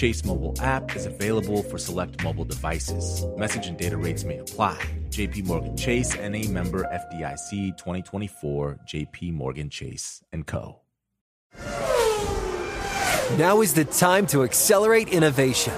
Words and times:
Chase 0.00 0.24
mobile 0.24 0.54
app 0.62 0.96
is 0.96 1.04
available 1.04 1.62
for 1.62 1.76
select 1.76 2.24
mobile 2.24 2.46
devices. 2.46 3.26
Message 3.36 3.66
and 3.66 3.76
data 3.76 3.98
rates 3.98 4.24
may 4.24 4.38
apply. 4.38 4.78
JP 5.10 5.44
Morgan 5.44 5.76
Chase 5.76 6.16
and 6.16 6.34
a 6.34 6.48
member 6.48 6.84
FDIC 6.84 7.76
2024 7.76 8.78
JP 8.88 9.34
Morgan 9.34 9.68
Chase 9.68 10.24
and 10.32 10.46
Co. 10.46 10.80
Now 13.36 13.60
is 13.60 13.74
the 13.74 13.84
time 13.84 14.26
to 14.28 14.42
accelerate 14.42 15.10
innovation. 15.10 15.74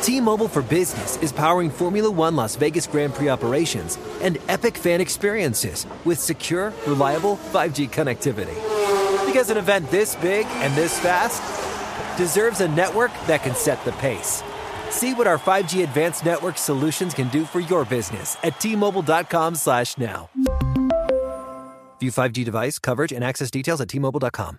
T-Mobile 0.00 0.48
for 0.48 0.62
Business 0.62 1.18
is 1.18 1.30
powering 1.30 1.68
Formula 1.68 2.10
1 2.10 2.34
Las 2.34 2.56
Vegas 2.56 2.86
Grand 2.86 3.12
Prix 3.12 3.28
operations 3.28 3.98
and 4.22 4.38
epic 4.48 4.78
fan 4.78 5.02
experiences 5.02 5.84
with 6.06 6.18
secure, 6.18 6.72
reliable 6.86 7.36
5G 7.52 7.90
connectivity. 7.90 8.56
Because 9.26 9.50
an 9.50 9.58
event 9.58 9.90
this 9.90 10.16
big 10.16 10.46
and 10.46 10.74
this 10.74 10.98
fast 10.98 11.57
deserves 12.18 12.60
a 12.60 12.68
network 12.68 13.10
that 13.26 13.42
can 13.42 13.54
set 13.54 13.82
the 13.86 13.92
pace. 13.92 14.42
See 14.90 15.14
what 15.14 15.26
our 15.26 15.38
5G 15.38 15.84
advanced 15.84 16.26
network 16.26 16.58
solutions 16.58 17.14
can 17.14 17.28
do 17.28 17.46
for 17.46 17.60
your 17.60 17.86
business 17.86 18.36
at 18.42 18.60
T-Mobile.com 18.60 19.54
slash 19.54 19.96
now. 19.96 20.28
View 22.00 22.10
5G 22.10 22.44
device 22.44 22.78
coverage 22.78 23.12
and 23.12 23.24
access 23.24 23.50
details 23.50 23.80
at 23.80 23.88
T-Mobile.com. 23.88 24.58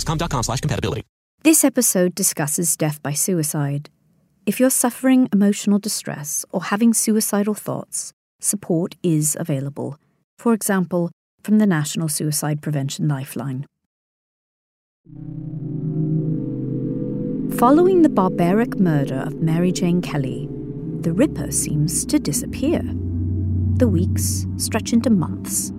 compatibility. 0.61 1.03
This 1.43 1.63
episode 1.63 2.13
discusses 2.13 2.77
death 2.77 3.01
by 3.01 3.13
suicide. 3.13 3.89
If 4.45 4.59
you're 4.59 4.69
suffering 4.69 5.29
emotional 5.33 5.79
distress 5.79 6.45
or 6.51 6.63
having 6.65 6.93
suicidal 6.93 7.53
thoughts, 7.53 8.13
support 8.39 8.95
is 9.03 9.37
available. 9.39 9.97
For 10.37 10.53
example, 10.53 11.11
from 11.43 11.57
the 11.57 11.67
National 11.67 12.07
Suicide 12.07 12.61
Prevention 12.61 13.07
Lifeline. 13.07 13.65
Following 17.57 18.01
the 18.01 18.09
barbaric 18.09 18.79
murder 18.79 19.19
of 19.19 19.41
Mary 19.41 19.71
Jane 19.71 20.01
Kelly, 20.01 20.47
the 21.01 21.13
Ripper 21.13 21.51
seems 21.51 22.05
to 22.05 22.19
disappear. 22.19 22.81
The 23.77 23.87
weeks 23.87 24.45
stretch 24.57 24.93
into 24.93 25.09
months, 25.09 25.71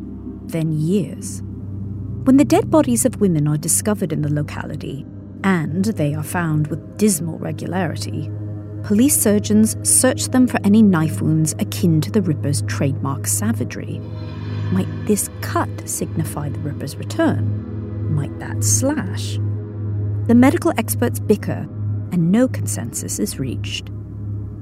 then 0.47 0.73
years. 0.73 1.43
When 2.25 2.37
the 2.37 2.45
dead 2.45 2.71
bodies 2.71 3.05
of 3.05 3.21
women 3.21 3.49
are 3.49 3.57
discovered 3.57 4.13
in 4.13 4.23
the 4.23 4.33
locality, 4.33 5.05
and 5.43 5.85
they 5.87 6.15
are 6.15 6.23
found 6.23 6.69
with 6.69 6.97
dismal 6.97 7.37
regularity, 7.39 8.31
police 8.85 9.21
surgeons 9.21 9.77
search 9.83 10.29
them 10.29 10.47
for 10.47 10.61
any 10.63 10.83
knife 10.83 11.21
wounds 11.21 11.53
akin 11.59 12.01
to 12.01 12.13
the 12.13 12.23
Ripper's 12.23 12.63
trademark 12.63 13.27
savagery. 13.27 13.99
Might 14.71 14.87
this 15.05 15.31
cut 15.41 15.69
signify 15.85 16.51
the 16.51 16.61
Ripper's 16.61 16.95
return? 16.95 18.15
Might 18.15 18.39
that 18.39 18.63
slash? 18.63 19.39
The 20.29 20.37
medical 20.37 20.73
experts 20.79 21.19
bicker, 21.19 21.69
and 22.13 22.31
no 22.31 22.47
consensus 22.47 23.19
is 23.19 23.41
reached. 23.41 23.91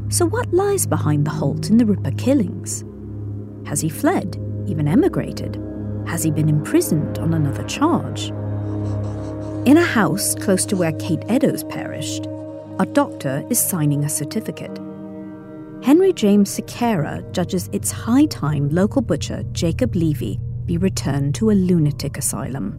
So, 0.09 0.25
what 0.25 0.51
lies 0.55 0.87
behind 0.87 1.27
the 1.27 1.31
halt 1.31 1.69
in 1.69 1.77
the 1.77 1.85
Ripper 1.85 2.13
killings? 2.13 2.87
Has 3.69 3.83
he 3.83 3.91
fled, 3.91 4.39
even 4.67 4.89
emigrated? 4.89 5.63
Has 6.07 6.23
he 6.23 6.31
been 6.31 6.49
imprisoned 6.49 7.19
on 7.19 7.35
another 7.35 7.65
charge? 7.65 8.31
In 9.67 9.77
a 9.77 9.85
house 9.85 10.35
close 10.35 10.65
to 10.67 10.77
where 10.77 10.93
Kate 10.93 11.25
Eddowes 11.29 11.65
perished, 11.65 12.27
a 12.79 12.87
doctor 12.87 13.47
is 13.51 13.59
signing 13.61 14.05
a 14.05 14.09
certificate. 14.09 14.79
Henry 15.83 16.13
James 16.13 16.51
Sequeira 16.59 17.31
judges 17.33 17.69
it's 17.73 17.91
high 17.91 18.27
time 18.27 18.69
local 18.71 19.03
butcher 19.03 19.43
Jacob 19.53 19.95
Levy 19.95 20.41
be 20.67 20.79
returned 20.79 21.35
to 21.35 21.51
a 21.51 21.53
lunatic 21.53 22.17
asylum. 22.17 22.79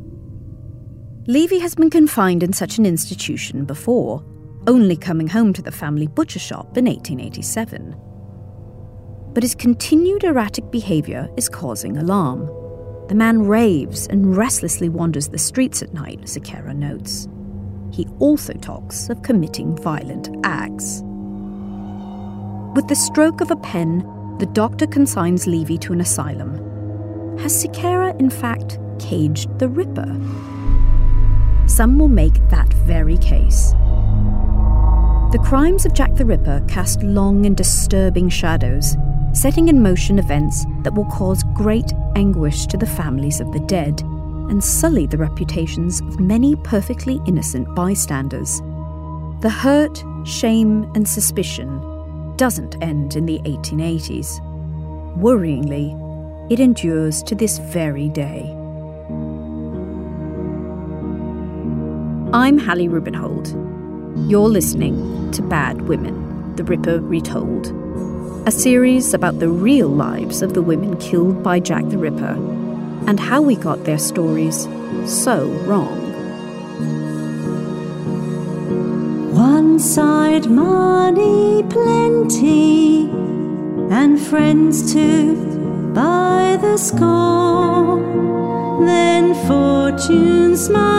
Levy 1.28 1.60
has 1.60 1.76
been 1.76 1.90
confined 1.90 2.42
in 2.42 2.54
such 2.54 2.78
an 2.78 2.86
institution 2.86 3.66
before, 3.66 4.24
only 4.68 4.96
coming 4.96 5.28
home 5.28 5.54
to 5.54 5.62
the 5.62 5.72
family 5.72 6.08
butcher 6.08 6.40
shop 6.40 6.78
in 6.78 6.86
1887. 6.86 7.96
But 9.34 9.44
his 9.44 9.56
continued 9.56 10.24
erratic 10.24 10.72
behaviour 10.72 11.30
is 11.38 11.48
causing 11.48 11.98
alarm. 11.98 12.50
The 13.12 13.18
man 13.18 13.42
raves 13.42 14.08
and 14.08 14.38
restlessly 14.38 14.88
wanders 14.88 15.28
the 15.28 15.38
streets 15.38 15.82
at 15.82 15.94
night, 15.94 16.22
Sequeira 16.22 16.74
notes. 16.74 17.28
He 17.92 18.08
also 18.20 18.54
talks 18.54 19.10
of 19.10 19.22
committing 19.22 19.76
violent 19.76 20.30
acts. 20.46 21.02
With 22.74 22.88
the 22.88 22.96
stroke 22.96 23.42
of 23.42 23.52
a 23.52 23.58
pen, 23.58 24.00
the 24.40 24.46
doctor 24.46 24.88
consigns 24.88 25.46
Levy 25.46 25.78
to 25.80 25.92
an 25.92 26.00
asylum. 26.00 26.56
Has 27.40 27.52
Sequeira, 27.52 28.18
in 28.18 28.30
fact, 28.30 28.80
caged 28.98 29.60
the 29.60 29.68
Ripper? 29.68 30.18
Some 31.68 32.00
will 32.00 32.08
make 32.08 32.36
that 32.48 32.72
very 32.86 33.18
case. 33.18 33.72
The 35.34 35.44
crimes 35.44 35.86
of 35.86 35.94
Jack 35.94 36.16
the 36.16 36.24
Ripper 36.26 36.64
cast 36.70 37.04
long 37.04 37.46
and 37.46 37.58
disturbing 37.58 38.30
shadows 38.30 38.96
setting 39.34 39.70
in 39.70 39.82
motion 39.82 40.20
events 40.20 40.66
that 40.82 40.94
will 40.94 41.06
cause 41.06 41.44
great 41.54 41.94
anguish 42.16 42.66
to 42.68 42.78
the 42.78 42.86
families 42.86 43.40
of 43.40 43.52
the 43.54 43.60
dead 43.62 44.02
and 44.50 44.62
sully 44.62 45.06
the 45.06 45.18
reputations 45.18 46.02
of 46.02 46.20
many 46.20 46.56
perfectly 46.58 47.22
innocent 47.26 47.74
bystanders. 47.74 48.60
The 49.42 49.50
hurt, 49.50 50.04
shame, 50.26 50.84
and 50.96 51.08
suspicion 51.08 52.36
doesn't 52.36 52.82
end 52.84 53.16
in 53.16 53.26
the 53.26 53.40
1880s. 53.40 54.42
Worryingly, 55.18 56.52
it 56.52 56.60
endures 56.60 57.24
to 57.24 57.36
this 57.36 57.58
very 57.60 58.10
day. 58.10 58.50
I'm 62.34 62.58
Hallie 62.58 62.90
Rubenhold. 62.90 63.50
You're 64.30 64.50
listening 64.50 65.32
to 65.32 65.42
Bad 65.42 65.84
Women, 65.84 66.56
The 66.58 66.66
Ripper 66.66 67.00
Retold 67.00 67.82
a 68.46 68.52
series 68.52 69.14
about 69.14 69.38
the 69.38 69.48
real 69.48 69.88
lives 69.88 70.42
of 70.42 70.56
the 70.56 70.62
women 70.64 70.98
killed 70.98 71.44
by 71.44 71.60
Jack 71.60 71.88
the 71.90 71.98
Ripper 71.98 72.36
and 73.08 73.20
how 73.20 73.40
we 73.40 73.56
got 73.56 73.84
their 73.84 74.00
stories 74.00 74.64
so 75.06 75.46
wrong. 75.68 76.00
One 79.34 79.78
side 79.78 80.50
money 80.50 81.64
plenty 81.70 83.10
and 83.92 84.20
friends 84.20 84.92
too 84.92 85.36
by 85.94 86.58
the 86.62 86.78
score. 86.78 88.00
Then 88.84 89.36
fortune 89.48 90.58
smiled 90.58 90.91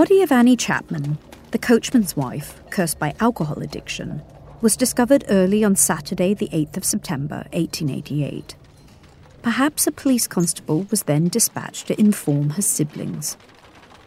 body 0.00 0.22
of 0.22 0.32
Annie 0.32 0.56
Chapman, 0.56 1.18
The 1.50 1.58
coachman's 1.58 2.16
wife, 2.16 2.62
cursed 2.70 2.98
by 2.98 3.14
alcohol 3.20 3.58
addiction, 3.58 4.22
was 4.62 4.74
discovered 4.74 5.26
early 5.28 5.62
on 5.62 5.76
Saturday, 5.76 6.32
the 6.32 6.48
8th 6.54 6.78
of 6.78 6.86
September, 6.86 7.44
1888. 7.52 8.54
Perhaps 9.42 9.86
a 9.86 9.92
police 9.92 10.26
constable 10.26 10.86
was 10.90 11.02
then 11.02 11.28
dispatched 11.28 11.88
to 11.88 12.00
inform 12.00 12.48
her 12.48 12.62
siblings. 12.62 13.36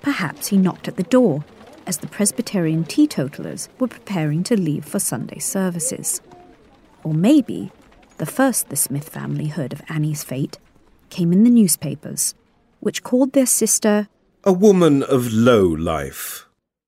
Perhaps 0.02 0.48
he 0.48 0.58
knocked 0.58 0.88
at 0.88 0.96
the 0.96 1.04
door 1.04 1.46
as 1.86 2.00
the 2.00 2.08
Presbyterian 2.08 2.86
teetotalers 2.86 3.70
were 3.78 3.88
preparing 3.88 4.42
to 4.46 4.60
leave 4.60 4.86
for 4.86 4.98
Sunday 4.98 5.38
services. 5.38 6.22
Or 7.04 7.14
maybe 7.14 7.72
the 8.18 8.26
first 8.26 8.70
the 8.70 8.76
Smith 8.76 9.10
family 9.10 9.46
heard 9.46 9.74
of 9.74 9.84
Annie's 9.90 10.24
fate 10.24 10.58
came 11.12 11.32
in 11.32 11.44
the 11.44 11.52
newspapers, 11.52 12.34
which 12.80 13.04
called 13.04 13.34
their 13.34 13.46
sister 13.46 14.08
a 14.46 14.52
woman 14.54 15.04
of 15.04 15.32
low 15.32 15.66
life. 15.66 16.48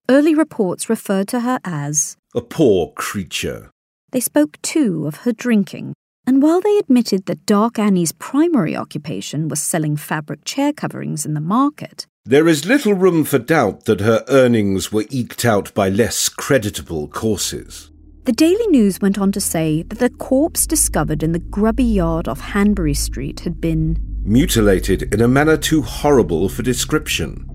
Early 0.10 0.36
reports 0.36 0.90
referred 0.90 1.28
to 1.30 1.40
her 1.40 1.60
as 1.64 2.18
a 2.36 2.42
poor 2.42 2.92
creature. 2.96 3.72
They 4.12 4.20
spoke 4.20 4.62
too 4.62 5.08
of 5.08 5.18
her 5.18 5.32
drinking, 5.32 5.94
and 6.28 6.42
while 6.42 6.60
they 6.60 6.78
admitted 6.78 7.26
that 7.26 7.46
Dark 7.46 7.80
Annie's 7.80 8.12
primary 8.12 8.76
occupation 8.76 9.48
was 9.48 9.62
selling 9.62 9.96
fabric 9.96 10.44
chair 10.44 10.74
coverings 10.74 11.26
in 11.26 11.34
the 11.34 11.40
market, 11.40 12.06
there 12.26 12.48
is 12.48 12.66
little 12.66 12.94
room 12.94 13.24
for 13.24 13.40
doubt 13.40 13.86
that 13.86 14.02
her 14.02 14.26
earnings 14.28 14.92
were 14.92 15.06
eked 15.10 15.46
out 15.46 15.74
by 15.74 15.90
less 15.90 16.28
creditable 16.28 17.08
courses. 17.08 17.90
The 18.26 18.32
Daily 18.32 18.68
News 18.68 19.00
went 19.00 19.20
on 19.20 19.32
to 19.32 19.40
say 19.40 19.84
that 19.84 20.00
the 20.00 20.10
corpse 20.10 20.66
discovered 20.66 21.22
in 21.22 21.32
the 21.32 21.40
grubby 21.40 21.84
yard 21.84 22.28
off 22.28 22.42
Hanbury 22.42 22.96
Street 22.96 23.42
had 23.42 23.62
been 23.62 24.15
mutilated 24.26 25.14
in 25.14 25.22
a 25.22 25.28
manner 25.28 25.56
too 25.56 25.82
horrible 25.82 26.50
for 26.50 26.64
description. 26.64 27.46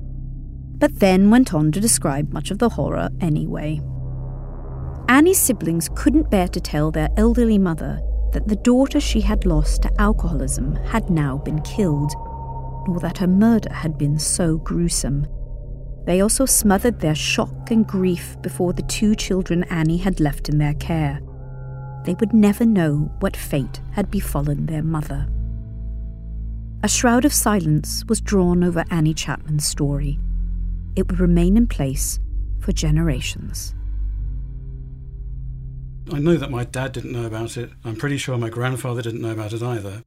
But 0.78 1.00
then 1.00 1.30
went 1.30 1.52
on 1.52 1.72
to 1.72 1.80
describe 1.80 2.32
much 2.32 2.50
of 2.50 2.58
the 2.58 2.68
horror 2.70 3.10
anyway. 3.20 3.80
Annie's 5.08 5.40
siblings 5.40 5.90
couldn't 5.96 6.30
bear 6.30 6.48
to 6.48 6.60
tell 6.60 6.90
their 6.90 7.08
elderly 7.16 7.58
mother 7.58 8.00
that 8.32 8.46
the 8.46 8.56
daughter 8.56 9.00
she 9.00 9.20
had 9.20 9.44
lost 9.44 9.82
to 9.82 10.00
alcoholism 10.00 10.76
had 10.76 11.10
now 11.10 11.38
been 11.38 11.60
killed 11.62 12.12
nor 12.86 13.00
that 13.00 13.18
her 13.18 13.26
murder 13.26 13.72
had 13.72 13.98
been 13.98 14.18
so 14.18 14.56
gruesome. 14.58 15.26
They 16.06 16.20
also 16.20 16.46
smothered 16.46 17.00
their 17.00 17.14
shock 17.14 17.70
and 17.70 17.86
grief 17.86 18.40
before 18.40 18.72
the 18.72 18.82
two 18.82 19.14
children 19.14 19.64
Annie 19.64 19.98
had 19.98 20.20
left 20.20 20.48
in 20.48 20.58
their 20.58 20.74
care. 20.74 21.20
They 22.04 22.14
would 22.14 22.32
never 22.32 22.64
know 22.64 23.12
what 23.20 23.36
fate 23.36 23.80
had 23.92 24.10
befallen 24.10 24.66
their 24.66 24.82
mother. 24.82 25.28
A 26.82 26.88
shroud 26.88 27.26
of 27.26 27.34
silence 27.34 28.06
was 28.08 28.22
drawn 28.22 28.64
over 28.64 28.86
Annie 28.90 29.12
Chapman's 29.12 29.66
story. 29.66 30.18
It 30.96 31.08
would 31.08 31.20
remain 31.20 31.58
in 31.58 31.66
place 31.66 32.18
for 32.58 32.72
generations. 32.72 33.74
I 36.10 36.20
know 36.20 36.38
that 36.38 36.50
my 36.50 36.64
dad 36.64 36.92
didn't 36.92 37.12
know 37.12 37.26
about 37.26 37.58
it. 37.58 37.68
I'm 37.84 37.96
pretty 37.96 38.16
sure 38.16 38.38
my 38.38 38.48
grandfather 38.48 39.02
didn't 39.02 39.20
know 39.20 39.32
about 39.32 39.52
it 39.52 39.62
either. 39.62 40.04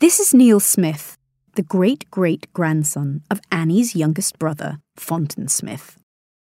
This 0.00 0.18
is 0.18 0.34
Neil 0.34 0.58
Smith, 0.58 1.16
the 1.54 1.62
great 1.62 2.10
great 2.10 2.52
grandson 2.52 3.22
of 3.30 3.40
Annie's 3.52 3.94
youngest 3.94 4.36
brother, 4.36 4.80
Fountain 4.96 5.46
Smith. 5.46 5.96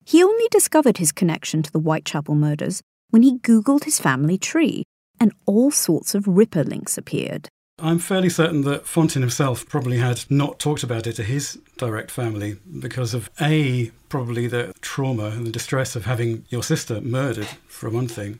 He 0.05 0.23
only 0.23 0.47
discovered 0.51 0.99
his 0.99 1.11
connection 1.11 1.63
to 1.63 1.71
the 1.71 1.79
Whitechapel 1.79 2.35
murders 2.35 2.83
when 3.09 3.23
he 3.23 3.39
Googled 3.39 3.85
his 3.85 3.99
family 3.99 4.37
tree, 4.37 4.83
and 5.19 5.33
all 5.47 5.71
sorts 5.71 6.13
of 6.13 6.27
Ripper 6.27 6.63
links 6.63 6.99
appeared. 6.99 7.49
I'm 7.81 7.99
fairly 7.99 8.29
certain 8.29 8.61
that 8.61 8.85
Fountain 8.85 9.21
himself 9.21 9.67
probably 9.67 9.97
had 9.97 10.23
not 10.29 10.59
talked 10.59 10.83
about 10.83 11.07
it 11.07 11.13
to 11.13 11.23
his 11.23 11.59
direct 11.77 12.11
family 12.11 12.57
because 12.79 13.13
of 13.13 13.29
A, 13.41 13.91
probably 14.07 14.47
the 14.47 14.73
trauma 14.81 15.25
and 15.25 15.45
the 15.45 15.51
distress 15.51 15.95
of 15.95 16.05
having 16.05 16.45
your 16.49 16.63
sister 16.63 17.01
murdered, 17.01 17.47
for 17.67 17.89
one 17.89 18.07
thing, 18.07 18.39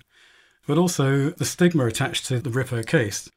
but 0.67 0.77
also 0.77 1.31
the 1.31 1.45
stigma 1.45 1.85
attached 1.87 2.25
to 2.27 2.39
the 2.39 2.51
Ripper 2.51 2.83
case. 2.83 3.29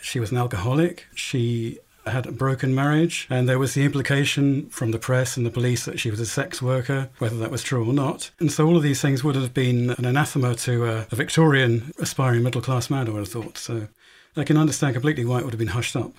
She 0.00 0.20
was 0.20 0.30
an 0.30 0.38
alcoholic. 0.38 1.06
She 1.14 1.78
had 2.06 2.26
a 2.26 2.32
broken 2.32 2.74
marriage, 2.74 3.26
and 3.30 3.48
there 3.48 3.58
was 3.58 3.74
the 3.74 3.84
implication 3.84 4.68
from 4.70 4.90
the 4.90 4.98
press 4.98 5.36
and 5.36 5.46
the 5.46 5.50
police 5.50 5.84
that 5.84 6.00
she 6.00 6.10
was 6.10 6.20
a 6.20 6.26
sex 6.26 6.60
worker, 6.60 7.10
whether 7.18 7.36
that 7.36 7.50
was 7.50 7.62
true 7.62 7.84
or 7.88 7.92
not. 7.92 8.30
And 8.40 8.50
so 8.50 8.66
all 8.66 8.76
of 8.76 8.82
these 8.82 9.00
things 9.00 9.22
would 9.22 9.36
have 9.36 9.54
been 9.54 9.90
an 9.90 10.04
anathema 10.04 10.54
to 10.56 10.84
a, 10.86 11.06
a 11.10 11.16
Victorian 11.16 11.92
aspiring 11.98 12.42
middle 12.42 12.60
class 12.60 12.90
man, 12.90 13.08
I 13.08 13.10
would 13.10 13.20
have 13.20 13.28
thought. 13.28 13.58
So 13.58 13.88
I 14.36 14.44
can 14.44 14.56
understand 14.56 14.94
completely 14.94 15.24
why 15.24 15.38
it 15.38 15.44
would 15.44 15.52
have 15.52 15.58
been 15.58 15.68
hushed 15.68 15.94
up. 15.94 16.14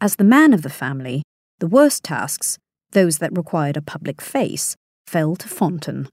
As 0.00 0.16
the 0.16 0.24
man 0.24 0.54
of 0.54 0.62
the 0.62 0.70
family, 0.70 1.22
the 1.58 1.66
worst 1.66 2.02
tasks, 2.02 2.58
those 2.92 3.18
that 3.18 3.36
required 3.36 3.76
a 3.76 3.82
public 3.82 4.20
face, 4.20 4.74
fell 5.06 5.36
to 5.36 5.48
Fountain. 5.48 6.08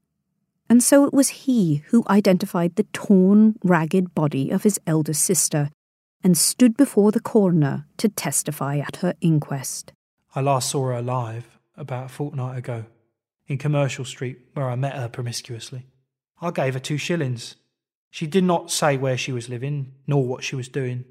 And 0.68 0.82
so 0.82 1.04
it 1.04 1.12
was 1.12 1.28
he 1.30 1.82
who 1.88 2.04
identified 2.08 2.76
the 2.76 2.84
torn, 2.92 3.56
ragged 3.64 4.14
body 4.14 4.50
of 4.50 4.62
his 4.62 4.78
elder 4.86 5.14
sister 5.14 5.70
and 6.22 6.36
stood 6.36 6.76
before 6.76 7.10
the 7.10 7.20
coroner 7.20 7.86
to 7.96 8.08
testify 8.08 8.78
at 8.78 8.96
her 8.96 9.14
inquest. 9.20 9.92
I 10.34 10.42
last 10.42 10.70
saw 10.70 10.86
her 10.86 10.92
alive 10.92 11.58
about 11.76 12.06
a 12.06 12.08
fortnight 12.08 12.58
ago 12.58 12.84
in 13.46 13.58
Commercial 13.58 14.04
Street, 14.04 14.38
where 14.52 14.68
I 14.68 14.76
met 14.76 14.94
her 14.94 15.08
promiscuously. 15.08 15.86
I 16.40 16.50
gave 16.52 16.74
her 16.74 16.80
two 16.80 16.98
shillings. 16.98 17.56
She 18.10 18.26
did 18.26 18.44
not 18.44 18.70
say 18.70 18.96
where 18.96 19.16
she 19.16 19.32
was 19.32 19.48
living, 19.48 19.92
nor 20.06 20.24
what 20.24 20.44
she 20.44 20.54
was 20.54 20.68
doing. 20.68 21.04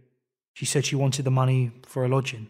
She 0.54 0.66
said 0.66 0.86
she 0.86 0.96
wanted 0.96 1.26
the 1.26 1.32
money 1.32 1.72
for 1.86 2.04
a 2.04 2.08
lodging. 2.08 2.50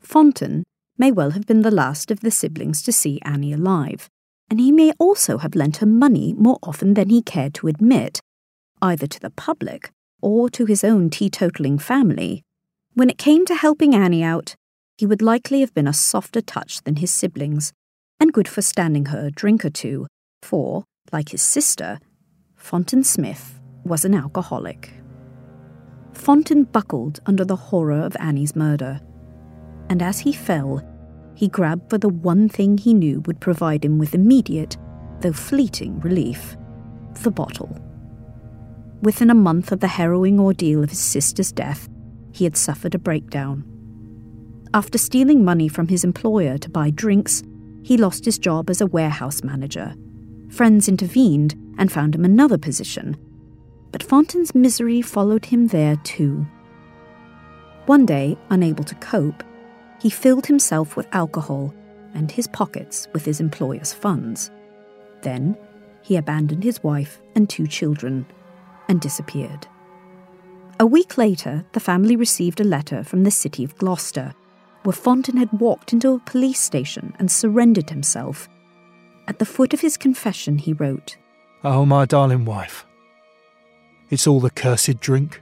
Fountain 0.00 0.64
may 0.96 1.10
well 1.10 1.30
have 1.30 1.46
been 1.46 1.62
the 1.62 1.70
last 1.70 2.10
of 2.10 2.20
the 2.20 2.30
siblings 2.30 2.82
to 2.82 2.92
see 2.92 3.20
Annie 3.22 3.52
alive, 3.52 4.08
and 4.50 4.60
he 4.60 4.72
may 4.72 4.92
also 4.98 5.38
have 5.38 5.54
lent 5.54 5.78
her 5.78 5.86
money 5.86 6.34
more 6.34 6.58
often 6.62 6.94
than 6.94 7.08
he 7.08 7.22
cared 7.22 7.54
to 7.54 7.68
admit, 7.68 8.20
either 8.82 9.06
to 9.06 9.20
the 9.20 9.30
public 9.30 9.90
or 10.20 10.48
to 10.50 10.64
his 10.64 10.82
own 10.82 11.10
teetotaling 11.10 11.80
family, 11.80 12.42
when 12.94 13.10
it 13.10 13.18
came 13.18 13.46
to 13.46 13.54
helping 13.54 13.94
Annie 13.94 14.24
out, 14.24 14.56
he 14.96 15.06
would 15.06 15.22
likely 15.22 15.60
have 15.60 15.72
been 15.74 15.86
a 15.86 15.92
softer 15.92 16.40
touch 16.40 16.82
than 16.82 16.96
his 16.96 17.12
siblings, 17.12 17.72
and 18.18 18.32
good 18.32 18.48
for 18.48 18.62
standing 18.62 19.06
her 19.06 19.26
a 19.26 19.30
drink 19.30 19.64
or 19.64 19.70
two, 19.70 20.08
for, 20.42 20.84
like 21.12 21.28
his 21.28 21.42
sister, 21.42 22.00
Fountain 22.56 23.04
Smith 23.04 23.60
was 23.84 24.04
an 24.04 24.14
alcoholic. 24.14 24.97
Fountain 26.18 26.64
buckled 26.64 27.20
under 27.26 27.44
the 27.44 27.56
horror 27.56 28.00
of 28.00 28.16
Annie's 28.18 28.56
murder, 28.56 29.00
and 29.88 30.02
as 30.02 30.18
he 30.18 30.32
fell, 30.32 30.82
he 31.34 31.48
grabbed 31.48 31.88
for 31.88 31.96
the 31.96 32.08
one 32.08 32.48
thing 32.48 32.76
he 32.76 32.92
knew 32.92 33.20
would 33.20 33.40
provide 33.40 33.84
him 33.84 33.98
with 33.98 34.14
immediate, 34.14 34.76
though 35.20 35.32
fleeting, 35.32 36.00
relief 36.00 36.56
the 37.22 37.30
bottle. 37.30 37.76
Within 39.00 39.30
a 39.30 39.34
month 39.34 39.72
of 39.72 39.80
the 39.80 39.88
harrowing 39.88 40.38
ordeal 40.38 40.82
of 40.82 40.90
his 40.90 40.98
sister's 40.98 41.52
death, 41.52 41.88
he 42.32 42.44
had 42.44 42.56
suffered 42.56 42.94
a 42.94 42.98
breakdown. 42.98 43.64
After 44.74 44.98
stealing 44.98 45.44
money 45.44 45.68
from 45.68 45.88
his 45.88 46.04
employer 46.04 46.58
to 46.58 46.70
buy 46.70 46.90
drinks, 46.90 47.42
he 47.82 47.96
lost 47.96 48.24
his 48.24 48.38
job 48.38 48.70
as 48.70 48.80
a 48.80 48.86
warehouse 48.86 49.42
manager. 49.42 49.94
Friends 50.50 50.88
intervened 50.88 51.54
and 51.78 51.90
found 51.90 52.14
him 52.14 52.24
another 52.24 52.58
position, 52.58 53.16
but 53.92 54.02
Fountain's 54.02 54.54
misery 54.54 55.02
followed 55.02 55.46
him 55.46 55.68
there 55.68 55.96
too. 55.96 56.46
One 57.86 58.04
day, 58.04 58.36
unable 58.50 58.84
to 58.84 58.94
cope, 58.96 59.42
he 60.00 60.10
filled 60.10 60.46
himself 60.46 60.96
with 60.96 61.08
alcohol 61.12 61.74
and 62.14 62.30
his 62.30 62.46
pockets 62.46 63.08
with 63.12 63.24
his 63.24 63.40
employer's 63.40 63.92
funds. 63.92 64.50
Then, 65.22 65.56
he 66.02 66.16
abandoned 66.16 66.64
his 66.64 66.82
wife 66.82 67.20
and 67.34 67.48
two 67.48 67.66
children 67.66 68.26
and 68.88 69.00
disappeared. 69.00 69.66
A 70.80 70.86
week 70.86 71.18
later, 71.18 71.64
the 71.72 71.80
family 71.80 72.14
received 72.14 72.60
a 72.60 72.64
letter 72.64 73.02
from 73.02 73.24
the 73.24 73.30
city 73.30 73.64
of 73.64 73.76
Gloucester, 73.78 74.34
where 74.84 74.92
Fonten 74.92 75.36
had 75.36 75.52
walked 75.52 75.92
into 75.92 76.12
a 76.12 76.20
police 76.20 76.60
station 76.60 77.14
and 77.18 77.30
surrendered 77.30 77.90
himself. 77.90 78.48
At 79.26 79.38
the 79.38 79.44
foot 79.44 79.74
of 79.74 79.80
his 79.80 79.96
confession, 79.96 80.56
he 80.58 80.72
wrote, 80.72 81.16
Oh, 81.64 81.84
my 81.84 82.04
darling 82.04 82.44
wife, 82.44 82.86
it's 84.10 84.26
all 84.26 84.40
the 84.40 84.50
cursed 84.50 85.00
drink. 85.00 85.40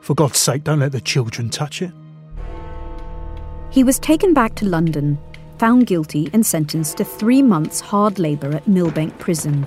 For 0.00 0.14
God's 0.14 0.38
sake, 0.38 0.64
don't 0.64 0.80
let 0.80 0.92
the 0.92 1.00
children 1.00 1.50
touch 1.50 1.82
it. 1.82 1.92
He 3.70 3.84
was 3.84 3.98
taken 3.98 4.32
back 4.32 4.54
to 4.56 4.64
London, 4.64 5.18
found 5.58 5.86
guilty, 5.86 6.30
and 6.32 6.44
sentenced 6.44 6.96
to 6.96 7.04
three 7.04 7.42
months' 7.42 7.80
hard 7.80 8.18
labour 8.18 8.54
at 8.54 8.64
Millbank 8.66 9.18
Prison, 9.18 9.64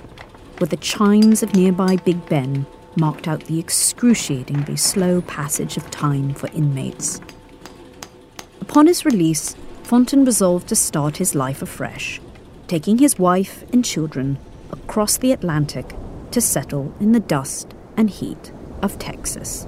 where 0.58 0.68
the 0.68 0.76
chimes 0.78 1.42
of 1.42 1.54
nearby 1.54 1.96
Big 1.96 2.26
Ben 2.26 2.66
marked 2.96 3.28
out 3.28 3.44
the 3.44 3.58
excruciatingly 3.58 4.76
slow 4.76 5.22
passage 5.22 5.76
of 5.76 5.90
time 5.90 6.34
for 6.34 6.48
inmates. 6.48 7.20
Upon 8.60 8.86
his 8.86 9.04
release, 9.04 9.54
Fountain 9.84 10.24
resolved 10.24 10.68
to 10.68 10.76
start 10.76 11.18
his 11.18 11.34
life 11.34 11.62
afresh, 11.62 12.20
taking 12.66 12.98
his 12.98 13.18
wife 13.18 13.64
and 13.72 13.84
children 13.84 14.38
across 14.70 15.18
the 15.18 15.32
Atlantic 15.32 15.94
to 16.30 16.40
settle 16.40 16.94
in 16.98 17.12
the 17.12 17.20
dust 17.20 17.74
and 17.96 18.10
heat 18.10 18.52
of 18.82 18.98
Texas. 18.98 19.66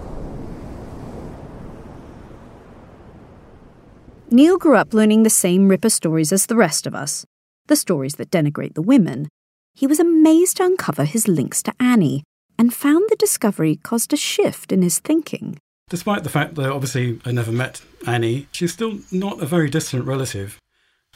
Neil 4.30 4.58
grew 4.58 4.76
up 4.76 4.92
learning 4.94 5.22
the 5.22 5.30
same 5.30 5.68
Ripper 5.68 5.90
stories 5.90 6.32
as 6.32 6.46
the 6.46 6.56
rest 6.56 6.86
of 6.86 6.94
us 6.94 7.24
the 7.66 7.76
stories 7.76 8.16
that 8.16 8.30
denigrate 8.30 8.74
the 8.74 8.82
women, 8.82 9.28
he 9.74 9.86
was 9.86 9.98
amazed 9.98 10.58
to 10.58 10.64
uncover 10.64 11.04
his 11.04 11.26
links 11.26 11.62
to 11.62 11.74
Annie 11.80 12.22
and 12.58 12.74
found 12.74 13.04
the 13.08 13.16
discovery 13.16 13.76
caused 13.76 14.12
a 14.12 14.16
shift 14.16 14.70
in 14.70 14.82
his 14.82 14.98
thinking. 15.00 15.58
Despite 15.88 16.22
the 16.22 16.30
fact 16.30 16.54
that 16.54 16.70
obviously 16.70 17.20
I 17.24 17.32
never 17.32 17.52
met 17.52 17.82
Annie, 18.06 18.46
she's 18.52 18.72
still 18.72 19.00
not 19.10 19.42
a 19.42 19.46
very 19.46 19.68
distant 19.68 20.04
relative. 20.04 20.58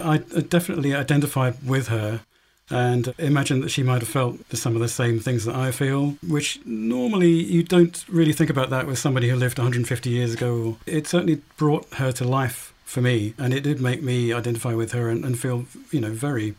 I 0.01 0.19
definitely 0.19 0.95
identified 0.95 1.57
with 1.65 1.89
her 1.89 2.23
and 2.71 3.15
imagine 3.19 3.61
that 3.61 3.71
she 3.71 3.83
might 3.83 4.01
have 4.01 4.09
felt 4.09 4.39
some 4.55 4.75
of 4.75 4.81
the 4.81 4.89
same 4.89 5.21
things 5.21 5.45
that 5.45 5.55
I 5.55 5.71
feel, 5.71 6.17
which 6.27 6.61
normally 6.65 7.31
you 7.31 7.63
don't 7.63 8.05
really 8.09 8.33
think 8.33 8.51
about 8.51 8.71
that 8.71 8.87
with 8.87 8.99
somebody 8.99 9.29
who 9.29 9.37
lived 9.37 9.59
150 9.59 10.11
years 10.11 10.35
ago. 10.35 10.79
It 10.87 11.07
certainly 11.07 11.41
brought 11.57 11.93
her 11.95 12.13
to 12.13 12.25
life 12.25 12.75
for 12.85 13.01
me, 13.01 13.35
and 13.39 13.53
it 13.53 13.63
did 13.63 13.81
make 13.81 14.03
me 14.03 14.33
identify 14.33 14.75
with 14.75 14.93
her 14.93 15.09
and, 15.09 15.25
and 15.25 15.39
feel, 15.39 15.67
you 15.91 16.01
know, 16.01 16.13
very 16.13 16.55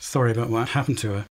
sorry 0.00 0.30
about 0.30 0.50
what 0.50 0.70
happened 0.70 0.98
to 0.98 1.12
her. 1.12 1.26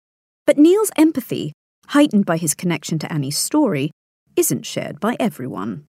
But 0.46 0.58
Neil's 0.58 0.90
empathy, 0.96 1.52
heightened 1.88 2.26
by 2.26 2.37
his 2.37 2.54
connection 2.54 2.99
to 3.00 3.12
Annie's 3.12 3.38
story, 3.38 3.90
isn't 4.37 4.66
shared 4.66 5.00
by 5.00 5.16
everyone. 5.18 5.87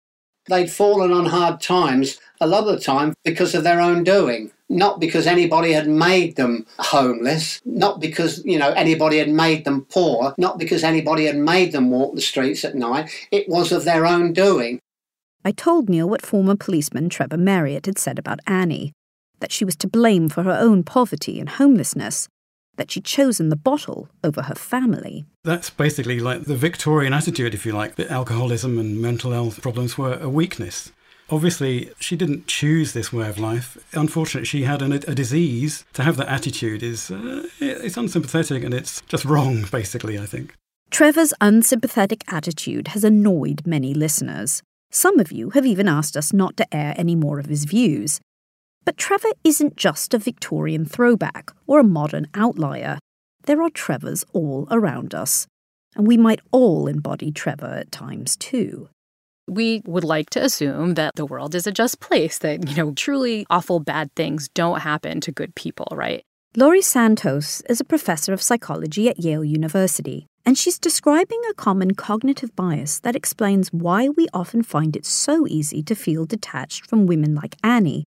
They'd 0.48 0.72
fallen 0.72 1.12
on 1.12 1.26
hard 1.26 1.60
times 1.60 2.20
a 2.40 2.48
lot 2.48 2.68
of 2.68 2.78
the 2.78 2.80
time 2.80 3.14
because 3.26 3.54
of 3.54 3.64
their 3.64 3.82
own 3.82 4.04
doing 4.04 4.52
not 4.70 5.00
because 5.00 5.28
anybody 5.28 5.72
had 5.72 5.88
made 5.88 6.36
them 6.36 6.66
homeless, 6.80 7.62
not 7.66 8.00
because, 8.00 8.44
you 8.46 8.58
know, 8.58 8.72
anybody 8.72 9.18
had 9.18 9.30
made 9.30 9.66
them 9.66 9.86
poor, 9.86 10.34
not 10.38 10.58
because 10.58 10.84
anybody 10.84 11.26
had 11.26 11.38
made 11.38 11.72
them 11.72 11.90
walk 11.90 12.16
the 12.16 12.22
streets 12.22 12.66
at 12.66 12.76
night. 12.76 13.10
It 13.32 13.48
was 13.48 13.72
of 13.72 13.86
their 13.86 14.06
own 14.06 14.34
doing. 14.34 14.80
I 15.46 15.52
told 15.52 15.88
Neil 15.90 16.10
what 16.10 16.26
former 16.26 16.56
policeman 16.56 17.10
Trevor 17.10 17.38
Marriott 17.38 17.86
had 17.86 17.98
said 17.98 18.20
about 18.20 18.40
Annie 18.46 18.92
that 19.40 19.52
she 19.52 19.64
was 19.64 19.76
to 19.78 19.88
blame 19.88 20.30
for 20.30 20.44
her 20.44 20.58
own 20.60 20.84
poverty 20.84 21.40
and 21.40 21.48
homelessness, 21.48 22.28
that 22.76 22.92
she'd 22.92 23.06
chosen 23.06 23.50
the 23.50 23.56
bottle 23.56 24.10
over 24.24 24.44
her 24.44 24.56
family. 24.56 25.26
That's 25.44 25.70
basically 25.70 26.20
like 26.20 26.46
the 26.46 26.56
Victorian 26.56 27.14
attitude, 27.14 27.54
if 27.54 27.66
you 27.66 27.72
like, 27.72 27.96
that 27.96 28.12
alcoholism 28.12 28.78
and 28.78 29.02
mental 29.02 29.32
health 29.32 29.62
problems 29.62 29.98
were 29.98 30.18
a 30.20 30.30
weakness. 30.30 30.92
Obviously, 31.30 31.92
she 32.00 32.16
didn't 32.16 32.48
choose 32.48 32.94
this 32.94 33.12
way 33.12 33.28
of 33.28 33.38
life. 33.38 33.78
Unfortunately, 33.94 34.46
she 34.46 34.64
had 34.64 34.82
an, 34.82 34.94
a 34.94 35.16
disease. 35.16 35.84
To 35.94 36.04
have 36.04 36.16
that 36.18 36.30
attitude 36.30 36.82
is 36.82 37.12
uh, 37.12 37.48
it's 37.60 37.98
unsympathetic 37.98 38.64
and 38.64 38.74
it's 38.74 39.02
just 39.02 39.26
wrong, 39.26 39.66
basically, 39.72 40.18
I 40.18 40.26
think. 40.26 40.54
Trevor's 40.90 41.34
unsympathetic 41.42 42.24
attitude 42.32 42.90
has 42.90 43.04
annoyed 43.04 43.64
many 43.66 43.94
listeners. 43.94 44.62
Some 44.90 45.20
of 45.20 45.34
you 45.34 45.50
have 45.50 45.66
even 45.66 45.90
asked 45.90 46.16
us 46.16 46.32
not 46.32 46.56
to 46.58 46.76
air 46.76 46.94
any 46.98 47.16
more 47.16 47.40
of 47.40 47.48
his 47.48 47.66
views. 47.66 48.22
But 48.86 48.96
Trevor 48.96 49.32
isn't 49.44 49.76
just 49.76 50.14
a 50.14 50.18
Victorian 50.18 50.86
throwback 50.86 51.52
or 51.66 51.80
a 51.80 51.84
modern 51.84 52.28
outlier. 52.34 53.00
There 53.44 53.62
are 53.62 53.70
Trevors 53.70 54.24
all 54.32 54.66
around 54.72 55.14
us, 55.14 55.46
and 55.94 56.08
we 56.08 56.16
might 56.16 56.40
all 56.52 56.88
embody 56.88 57.32
Trevor 57.32 57.66
at 57.66 57.92
times 57.92 58.38
too 58.38 58.88
we 59.48 59.82
would 59.86 60.04
like 60.04 60.30
to 60.32 60.44
assume 60.44 60.96
that 60.96 61.16
the 61.16 61.26
world 61.26 61.56
is 61.56 61.66
a 61.68 61.72
just 61.72 62.00
place, 62.00 62.38
that, 62.40 62.68
you 62.68 62.76
know, 62.76 62.94
truly 62.94 63.46
awful 63.50 63.80
bad 63.80 64.14
things 64.16 64.50
don't 64.50 64.82
happen 64.82 65.22
to 65.22 65.32
good 65.32 65.56
people, 65.56 65.88
right? 65.92 66.24
Laurie 66.56 66.82
Santos 66.82 67.62
is 67.70 67.80
a 67.80 67.86
professor 67.86 68.34
of 68.34 68.42
psychology 68.42 69.10
at 69.10 69.20
Yale 69.20 69.44
University, 69.44 70.28
and 70.46 70.58
she's 70.58 70.80
describing 70.80 71.42
a 71.50 71.54
common 71.54 71.94
cognitive 71.94 72.56
bias 72.56 73.00
that 73.00 73.16
explains 73.16 73.72
why 73.72 74.10
we 74.10 74.28
often 74.34 74.64
find 74.64 74.96
it 74.96 75.06
so 75.06 75.46
easy 75.48 75.84
to 75.84 75.94
feel 75.94 76.26
detached 76.26 76.86
from 76.86 77.06
women 77.06 77.36
like 77.36 77.58
Annie 77.64 78.06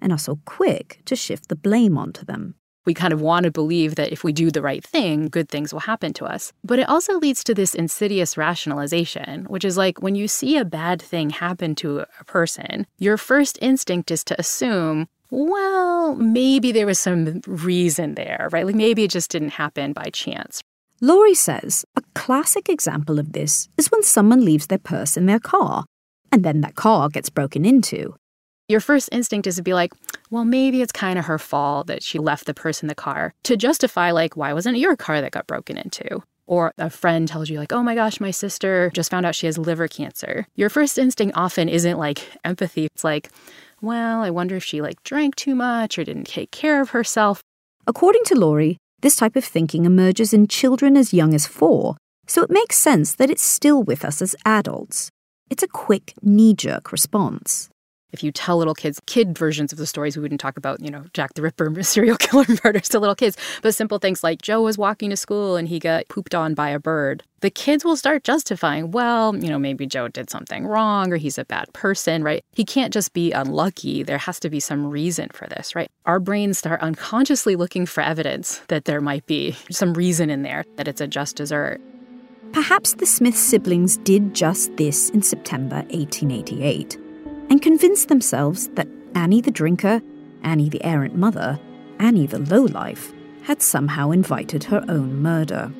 and 0.00 0.12
are 0.12 0.18
so 0.18 0.40
quick 0.44 1.00
to 1.04 1.14
shift 1.14 1.48
the 1.48 1.56
blame 1.56 1.96
onto 1.96 2.24
them. 2.24 2.56
We 2.84 2.94
kind 2.94 3.12
of 3.12 3.20
want 3.20 3.44
to 3.44 3.50
believe 3.50 3.94
that 3.94 4.12
if 4.12 4.24
we 4.24 4.32
do 4.32 4.50
the 4.50 4.62
right 4.62 4.82
thing, 4.82 5.28
good 5.28 5.48
things 5.48 5.72
will 5.72 5.80
happen 5.80 6.12
to 6.14 6.24
us. 6.24 6.52
But 6.64 6.78
it 6.78 6.88
also 6.88 7.18
leads 7.18 7.44
to 7.44 7.54
this 7.54 7.74
insidious 7.74 8.36
rationalization, 8.36 9.44
which 9.44 9.64
is 9.64 9.76
like 9.76 10.02
when 10.02 10.14
you 10.14 10.26
see 10.26 10.56
a 10.56 10.64
bad 10.64 11.00
thing 11.00 11.30
happen 11.30 11.74
to 11.76 12.00
a 12.20 12.24
person, 12.24 12.86
your 12.98 13.16
first 13.16 13.58
instinct 13.62 14.10
is 14.10 14.24
to 14.24 14.40
assume, 14.40 15.08
well, 15.30 16.14
maybe 16.16 16.72
there 16.72 16.86
was 16.86 16.98
some 16.98 17.40
reason 17.46 18.16
there, 18.16 18.48
right? 18.52 18.66
Like 18.66 18.74
maybe 18.74 19.04
it 19.04 19.10
just 19.10 19.30
didn't 19.30 19.50
happen 19.50 19.92
by 19.92 20.10
chance. 20.12 20.62
Laurie 21.00 21.34
says 21.34 21.84
a 21.96 22.02
classic 22.14 22.68
example 22.68 23.18
of 23.18 23.32
this 23.32 23.68
is 23.76 23.90
when 23.90 24.02
someone 24.02 24.44
leaves 24.44 24.68
their 24.68 24.78
purse 24.78 25.16
in 25.16 25.26
their 25.26 25.40
car, 25.40 25.84
and 26.30 26.44
then 26.44 26.60
that 26.60 26.74
car 26.74 27.08
gets 27.08 27.30
broken 27.30 27.64
into 27.64 28.14
your 28.72 28.80
first 28.80 29.10
instinct 29.12 29.46
is 29.46 29.56
to 29.56 29.62
be 29.62 29.74
like, 29.74 29.92
well, 30.30 30.44
maybe 30.44 30.80
it's 30.80 30.92
kind 30.92 31.18
of 31.18 31.26
her 31.26 31.38
fault 31.38 31.86
that 31.86 32.02
she 32.02 32.18
left 32.18 32.46
the 32.46 32.54
purse 32.54 32.82
in 32.82 32.88
the 32.88 32.94
car 32.94 33.34
to 33.44 33.56
justify, 33.56 34.10
like, 34.10 34.34
why 34.34 34.52
wasn't 34.54 34.76
it 34.76 34.80
your 34.80 34.96
car 34.96 35.20
that 35.20 35.30
got 35.30 35.46
broken 35.46 35.76
into? 35.76 36.22
Or 36.46 36.72
a 36.78 36.90
friend 36.90 37.28
tells 37.28 37.50
you, 37.50 37.58
like, 37.58 37.72
oh 37.72 37.82
my 37.82 37.94
gosh, 37.94 38.18
my 38.18 38.30
sister 38.30 38.90
just 38.94 39.10
found 39.10 39.26
out 39.26 39.34
she 39.34 39.46
has 39.46 39.58
liver 39.58 39.88
cancer. 39.88 40.46
Your 40.56 40.70
first 40.70 40.98
instinct 40.98 41.36
often 41.36 41.68
isn't 41.68 41.98
like 41.98 42.26
empathy. 42.44 42.86
It's 42.86 43.04
like, 43.04 43.28
well, 43.82 44.22
I 44.22 44.30
wonder 44.30 44.56
if 44.56 44.64
she 44.64 44.80
like 44.80 45.02
drank 45.02 45.36
too 45.36 45.54
much 45.54 45.98
or 45.98 46.04
didn't 46.04 46.26
take 46.26 46.50
care 46.50 46.80
of 46.80 46.90
herself. 46.90 47.42
According 47.86 48.24
to 48.24 48.38
Laurie, 48.38 48.78
this 49.02 49.16
type 49.16 49.36
of 49.36 49.44
thinking 49.44 49.84
emerges 49.84 50.32
in 50.32 50.46
children 50.46 50.96
as 50.96 51.12
young 51.12 51.34
as 51.34 51.46
four, 51.46 51.96
so 52.26 52.42
it 52.42 52.50
makes 52.50 52.78
sense 52.78 53.14
that 53.16 53.30
it's 53.30 53.42
still 53.42 53.82
with 53.82 54.04
us 54.04 54.22
as 54.22 54.36
adults. 54.46 55.10
It's 55.50 55.62
a 55.62 55.68
quick, 55.68 56.14
knee 56.22 56.54
jerk 56.54 56.90
response 56.92 57.68
if 58.12 58.22
you 58.22 58.30
tell 58.30 58.58
little 58.58 58.74
kids 58.74 59.00
kid 59.06 59.36
versions 59.36 59.72
of 59.72 59.78
the 59.78 59.86
stories, 59.86 60.16
we 60.16 60.22
wouldn't 60.22 60.40
talk 60.40 60.56
about, 60.56 60.80
you 60.80 60.90
know, 60.90 61.04
Jack 61.12 61.34
the 61.34 61.42
Ripper 61.42 61.82
serial 61.82 62.16
killer 62.16 62.44
murders 62.64 62.88
to 62.90 63.00
little 63.00 63.14
kids, 63.14 63.36
but 63.62 63.74
simple 63.74 63.98
things 63.98 64.22
like 64.22 64.42
Joe 64.42 64.62
was 64.62 64.78
walking 64.78 65.10
to 65.10 65.16
school 65.16 65.56
and 65.56 65.68
he 65.68 65.78
got 65.78 66.08
pooped 66.08 66.34
on 66.34 66.54
by 66.54 66.68
a 66.68 66.78
bird. 66.78 67.22
The 67.40 67.50
kids 67.50 67.84
will 67.84 67.96
start 67.96 68.22
justifying, 68.22 68.92
well, 68.92 69.36
you 69.36 69.48
know, 69.48 69.58
maybe 69.58 69.84
Joe 69.84 70.06
did 70.06 70.30
something 70.30 70.64
wrong 70.64 71.12
or 71.12 71.16
he's 71.16 71.38
a 71.38 71.44
bad 71.44 71.72
person, 71.72 72.22
right? 72.22 72.44
He 72.52 72.64
can't 72.64 72.92
just 72.92 73.12
be 73.12 73.32
unlucky. 73.32 74.04
There 74.04 74.18
has 74.18 74.38
to 74.40 74.50
be 74.50 74.60
some 74.60 74.88
reason 74.88 75.28
for 75.32 75.48
this, 75.48 75.74
right? 75.74 75.90
Our 76.06 76.20
brains 76.20 76.58
start 76.58 76.80
unconsciously 76.80 77.56
looking 77.56 77.84
for 77.84 78.00
evidence 78.00 78.60
that 78.68 78.84
there 78.84 79.00
might 79.00 79.26
be 79.26 79.56
some 79.70 79.94
reason 79.94 80.30
in 80.30 80.42
there, 80.42 80.64
that 80.76 80.86
it's 80.86 81.00
a 81.00 81.08
just 81.08 81.36
desert. 81.36 81.80
Perhaps 82.52 82.94
the 82.94 83.06
Smith 83.06 83.36
siblings 83.36 83.96
did 83.96 84.34
just 84.34 84.76
this 84.76 85.10
in 85.10 85.22
September 85.22 85.76
1888 85.90 86.98
and 87.52 87.60
convinced 87.60 88.08
themselves 88.08 88.68
that 88.68 88.88
Annie 89.14 89.42
the 89.42 89.50
drinker, 89.50 90.00
Annie 90.42 90.70
the 90.70 90.82
errant 90.82 91.14
mother, 91.14 91.60
Annie 91.98 92.26
the 92.26 92.38
lowlife 92.38 93.12
had 93.42 93.60
somehow 93.60 94.10
invited 94.10 94.64
her 94.64 94.82
own 94.88 95.20
murder. 95.20 95.70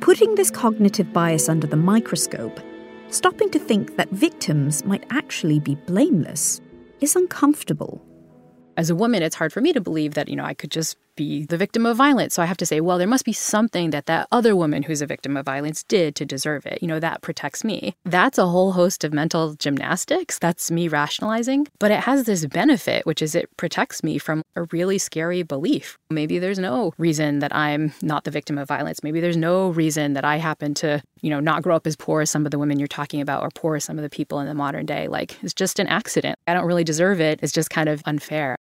Putting 0.00 0.34
this 0.34 0.50
cognitive 0.50 1.10
bias 1.10 1.48
under 1.48 1.66
the 1.66 1.78
microscope, 1.78 2.60
stopping 3.08 3.48
to 3.48 3.58
think 3.58 3.96
that 3.96 4.10
victims 4.10 4.84
might 4.84 5.06
actually 5.08 5.58
be 5.58 5.74
blameless, 5.74 6.60
is 7.00 7.16
uncomfortable. 7.16 8.04
As 8.76 8.90
a 8.90 8.94
woman, 8.94 9.22
it's 9.22 9.36
hard 9.36 9.54
for 9.54 9.62
me 9.62 9.72
to 9.72 9.80
believe 9.80 10.12
that, 10.12 10.28
you 10.28 10.36
know, 10.36 10.44
I 10.44 10.52
could 10.52 10.70
just 10.70 10.98
be 11.16 11.44
the 11.46 11.56
victim 11.56 11.86
of 11.86 11.96
violence. 11.96 12.34
So 12.34 12.42
I 12.42 12.46
have 12.46 12.56
to 12.58 12.66
say, 12.66 12.80
well, 12.80 12.98
there 12.98 13.06
must 13.06 13.24
be 13.24 13.32
something 13.32 13.90
that 13.90 14.06
that 14.06 14.28
other 14.30 14.54
woman 14.54 14.82
who's 14.82 15.02
a 15.02 15.06
victim 15.06 15.36
of 15.36 15.44
violence 15.46 15.82
did 15.82 16.14
to 16.16 16.24
deserve 16.24 16.66
it. 16.66 16.78
You 16.82 16.88
know, 16.88 17.00
that 17.00 17.22
protects 17.22 17.64
me. 17.64 17.96
That's 18.04 18.38
a 18.38 18.46
whole 18.46 18.72
host 18.72 19.04
of 19.04 19.12
mental 19.12 19.54
gymnastics. 19.54 20.38
That's 20.38 20.70
me 20.70 20.88
rationalizing. 20.88 21.66
But 21.78 21.90
it 21.90 22.00
has 22.00 22.24
this 22.24 22.46
benefit, 22.46 23.06
which 23.06 23.22
is 23.22 23.34
it 23.34 23.48
protects 23.56 24.04
me 24.04 24.18
from 24.18 24.42
a 24.54 24.64
really 24.64 24.98
scary 24.98 25.42
belief. 25.42 25.98
Maybe 26.10 26.38
there's 26.38 26.58
no 26.58 26.92
reason 26.98 27.40
that 27.40 27.54
I'm 27.54 27.92
not 28.02 28.24
the 28.24 28.30
victim 28.30 28.58
of 28.58 28.68
violence. 28.68 29.02
Maybe 29.02 29.20
there's 29.20 29.36
no 29.36 29.70
reason 29.70 30.12
that 30.12 30.24
I 30.24 30.36
happen 30.36 30.74
to, 30.74 31.02
you 31.20 31.30
know, 31.30 31.40
not 31.40 31.62
grow 31.62 31.76
up 31.76 31.86
as 31.86 31.96
poor 31.96 32.20
as 32.20 32.30
some 32.30 32.44
of 32.44 32.50
the 32.50 32.58
women 32.58 32.78
you're 32.78 32.86
talking 32.86 33.20
about 33.20 33.42
or 33.42 33.50
poor 33.50 33.76
as 33.76 33.84
some 33.84 33.98
of 33.98 34.02
the 34.02 34.10
people 34.10 34.40
in 34.40 34.46
the 34.46 34.54
modern 34.54 34.86
day. 34.86 35.08
Like, 35.08 35.42
it's 35.42 35.54
just 35.54 35.78
an 35.78 35.88
accident. 35.88 36.38
I 36.46 36.54
don't 36.54 36.66
really 36.66 36.84
deserve 36.84 37.20
it. 37.20 37.40
It's 37.42 37.52
just 37.52 37.70
kind 37.70 37.88
of 37.88 38.02
unfair. 38.04 38.56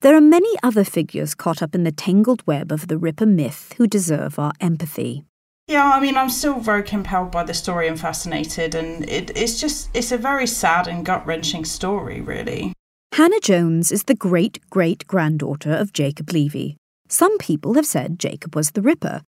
There 0.00 0.16
are 0.16 0.20
many 0.20 0.54
other 0.62 0.84
figures 0.84 1.34
caught 1.34 1.60
up 1.60 1.74
in 1.74 1.82
the 1.82 1.90
tangled 1.90 2.46
web 2.46 2.70
of 2.70 2.86
the 2.86 2.96
Ripper 2.96 3.26
myth 3.26 3.74
who 3.78 3.88
deserve 3.88 4.38
our 4.38 4.52
empathy. 4.60 5.24
Yeah, 5.66 5.90
I 5.92 5.98
mean, 5.98 6.16
I'm 6.16 6.30
still 6.30 6.60
very 6.60 6.84
compelled 6.84 7.32
by 7.32 7.42
the 7.42 7.52
story 7.52 7.88
and 7.88 7.98
fascinated, 7.98 8.76
and 8.76 9.08
it, 9.10 9.36
it's 9.36 9.60
just, 9.60 9.90
it's 9.94 10.12
a 10.12 10.16
very 10.16 10.46
sad 10.46 10.86
and 10.86 11.04
gut 11.04 11.26
wrenching 11.26 11.64
story, 11.64 12.20
really. 12.20 12.72
Hannah 13.12 13.40
Jones 13.40 13.90
is 13.90 14.04
the 14.04 14.14
great 14.14 14.60
great 14.70 15.04
granddaughter 15.08 15.72
of 15.72 15.92
Jacob 15.92 16.32
Levy. 16.32 16.76
Some 17.08 17.36
people 17.38 17.74
have 17.74 17.86
said 17.86 18.20
Jacob 18.20 18.54
was 18.54 18.70
the 18.70 18.82
Ripper. 18.82 19.22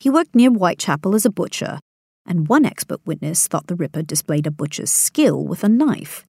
He 0.00 0.08
worked 0.08 0.34
near 0.34 0.48
Whitechapel 0.48 1.14
as 1.14 1.26
a 1.26 1.30
butcher, 1.30 1.80
and 2.24 2.48
one 2.48 2.64
expert 2.64 3.00
witness 3.04 3.46
thought 3.46 3.66
the 3.66 3.76
Ripper 3.76 4.00
displayed 4.00 4.46
a 4.46 4.50
butcher's 4.50 4.90
skill 4.90 5.44
with 5.44 5.62
a 5.64 5.68
knife. 5.68 6.24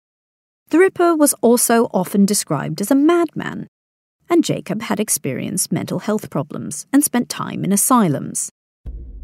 The 0.67 0.79
Ripper 0.79 1.15
was 1.15 1.33
also 1.41 1.85
often 1.93 2.25
described 2.25 2.81
as 2.81 2.91
a 2.91 2.95
madman, 2.95 3.67
and 4.29 4.43
Jacob 4.43 4.81
had 4.83 4.99
experienced 4.99 5.71
mental 5.71 5.99
health 5.99 6.29
problems 6.29 6.85
and 6.91 7.03
spent 7.03 7.29
time 7.29 7.63
in 7.63 7.71
asylums. 7.71 8.49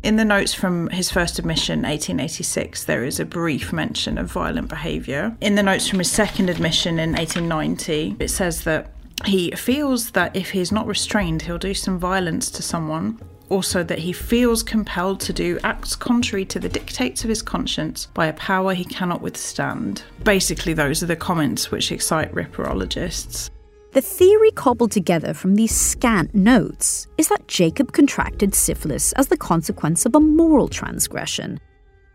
In 0.04 0.16
the 0.16 0.26
notes 0.26 0.54
from 0.54 0.90
his 0.90 1.12
first 1.12 1.38
admission, 1.38 1.84
1886, 1.84 2.86
there 2.86 3.04
is 3.04 3.20
a 3.20 3.26
brief 3.26 3.72
mention 3.72 4.18
of 4.18 4.32
violent 4.32 4.68
behaviour. 4.68 5.36
In 5.42 5.56
the 5.56 5.64
notes 5.64 5.88
from 5.88 6.00
his 6.00 6.12
second 6.12 6.50
admission 6.50 7.00
in 7.00 7.12
1890, 7.12 8.16
it 8.20 8.30
says 8.30 8.64
that 8.64 8.94
he 9.26 9.52
feels 9.52 10.12
that 10.12 10.36
if 10.36 10.50
he's 10.50 10.72
not 10.72 10.88
restrained, 10.88 11.44
he'll 11.44 11.60
do 11.60 11.76
some 11.76 12.00
violence 12.00 12.50
to 12.52 12.64
someone 12.64 13.20
Also, 13.52 13.84
that 13.84 14.00
he 14.00 14.14
feels 14.14 14.64
compelled 14.64 15.20
to 15.20 15.34
do 15.34 15.60
acts 15.62 15.94
contrary 15.94 16.46
to 16.46 16.58
the 16.58 16.70
dictates 16.70 17.26
of 17.26 17.30
his 17.30 17.42
conscience 17.42 18.06
by 18.14 18.28
a 18.28 18.34
power 18.34 18.74
he 18.74 18.86
cannot 18.86 19.22
withstand. 19.22 20.04
Basically, 20.24 20.72
those 20.72 21.04
are 21.04 21.08
the 21.08 21.18
comments 21.18 21.70
which 21.70 21.92
excite 21.92 22.34
ripperologists. 22.34 23.50
The 23.94 24.02
theory 24.02 24.52
cobbled 24.52 24.92
together 24.92 25.34
from 25.34 25.56
these 25.56 25.76
scant 25.76 26.34
notes 26.34 27.08
is 27.18 27.28
that 27.28 27.50
Jacob 27.50 27.92
contracted 27.92 28.56
syphilis 28.56 29.12
as 29.14 29.28
the 29.28 29.36
consequence 29.36 30.06
of 30.06 30.16
a 30.16 30.20
moral 30.22 30.70
transgression. 30.70 31.60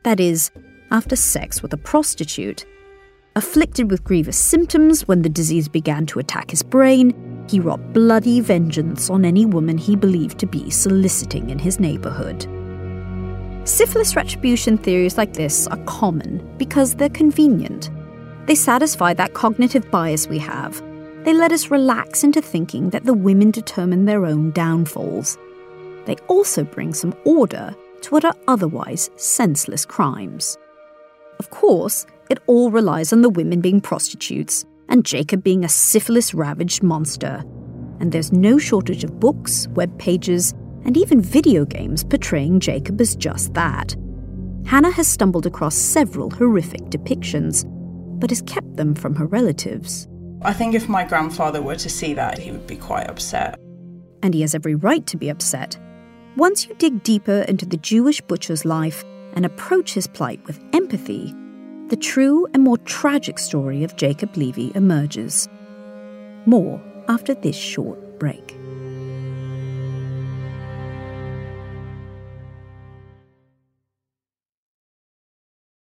That 0.03 0.19
is, 0.19 0.51
after 0.91 1.17
sex 1.17 1.61
with 1.61 1.75
a 1.75 1.77
prostitute. 1.77 2.65
Afflicted 3.35 3.91
with 3.91 4.05
grievous 4.05 4.39
symptoms 4.39 5.07
when 5.07 5.21
the 5.21 5.29
disease 5.29 5.69
began 5.69 6.07
to 6.07 6.19
attack 6.19 6.51
his 6.51 6.63
brain, 6.63 7.45
he 7.47 7.61
wrought 7.61 7.93
bloody 7.93 8.41
vengeance 8.41 9.11
on 9.11 9.27
any 9.27 9.45
woman 9.45 9.77
he 9.77 9.97
believed 9.97 10.39
to 10.39 10.47
be 10.47 10.71
soliciting 10.71 11.51
in 11.51 11.59
his 11.59 11.79
neighborhood. 11.79 12.49
Syphilis 13.69 14.17
retribution 14.17 14.79
theories 14.79 15.19
like 15.19 15.35
this 15.35 15.67
are 15.67 15.85
common 15.85 16.39
because 16.57 16.95
they're 16.95 17.11
convenient. 17.11 17.91
They 18.47 18.55
satisfy 18.55 19.13
that 19.13 19.35
cognitive 19.35 19.91
bias 19.91 20.27
we 20.27 20.39
have 20.39 20.83
they 21.27 21.35
let 21.35 21.51
us 21.51 21.73
relax 21.73 22.23
into 22.23 22.41
thinking 22.41 22.91
that 22.91 23.03
the 23.03 23.13
women 23.13 23.51
determine 23.51 24.05
their 24.05 24.25
own 24.25 24.53
downfalls. 24.53 25.37
They 26.05 26.15
also 26.29 26.63
bring 26.63 26.95
some 26.95 27.17
order 27.25 27.75
to 28.03 28.11
what 28.11 28.25
are 28.25 28.37
otherwise 28.47 29.11
senseless 29.17 29.85
crimes. 29.85 30.57
Of 31.41 31.51
course, 31.51 32.07
it 32.31 32.39
all 32.47 32.71
relies 32.71 33.13
on 33.13 33.23
the 33.23 33.29
women 33.29 33.61
being 33.61 33.81
prostitutes 33.81 34.65
and 34.89 35.05
Jacob 35.05 35.43
being 35.43 35.65
a 35.65 35.69
syphilis 35.69 36.33
ravaged 36.33 36.85
monster. 36.85 37.43
And 37.99 38.13
there's 38.13 38.31
no 38.31 38.57
shortage 38.57 39.03
of 39.03 39.19
books, 39.19 39.67
web 39.73 39.99
pages, 39.99 40.55
and 40.85 40.97
even 40.97 41.21
video 41.21 41.65
games 41.65 42.05
portraying 42.05 42.61
Jacob 42.61 43.01
as 43.01 43.17
just 43.17 43.53
that. 43.55 43.97
Hannah 44.65 44.93
has 44.93 45.09
stumbled 45.09 45.47
across 45.47 45.75
several 45.75 46.31
horrific 46.31 46.83
depictions, 46.83 47.65
but 48.21 48.31
has 48.31 48.43
kept 48.43 48.77
them 48.77 48.95
from 48.95 49.17
her 49.17 49.27
relatives. 49.27 50.07
I 50.47 50.53
think 50.53 50.77
if 50.77 50.89
my 50.89 51.03
grandfather 51.03 51.61
were 51.61 51.75
to 51.75 51.91
see 51.91 52.15
that, 52.15 52.39
he 52.39 52.53
would 52.53 52.69
be 52.69 52.77
quite 52.77 53.11
upset. 53.11 53.59
And 54.23 54.33
he 54.33 54.43
has 54.43 54.55
every 54.55 54.77
right 54.77 55.05
to 55.09 55.17
be 55.17 55.29
upset. 55.29 55.77
Once 56.37 56.69
you 56.69 56.75
dig 56.77 57.03
deeper 57.03 57.41
into 57.49 57.67
the 57.67 57.77
Jewish 57.79 58.21
butcher's 58.21 58.65
life 58.65 59.03
and 59.33 59.45
approach 59.45 59.93
his 59.93 60.07
plight 60.07 60.41
with 60.47 60.63
empathy, 60.73 61.35
the 61.89 61.97
true 61.97 62.47
and 62.55 62.63
more 62.63 62.79
tragic 62.79 63.41
story 63.41 63.83
of 63.83 63.97
Jacob 63.97 64.37
Levy 64.37 64.71
emerges. 64.77 65.49
More 66.47 66.81
after 67.09 67.35
this 67.35 67.57
short 67.57 68.21
break. 68.21 68.57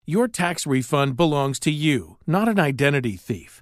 Your 0.08 0.28
tax 0.28 0.66
refund 0.66 1.18
belongs 1.18 1.60
to 1.60 1.70
you, 1.70 2.18
not 2.26 2.48
an 2.48 2.60
identity 2.60 3.16
thief. 3.16 3.62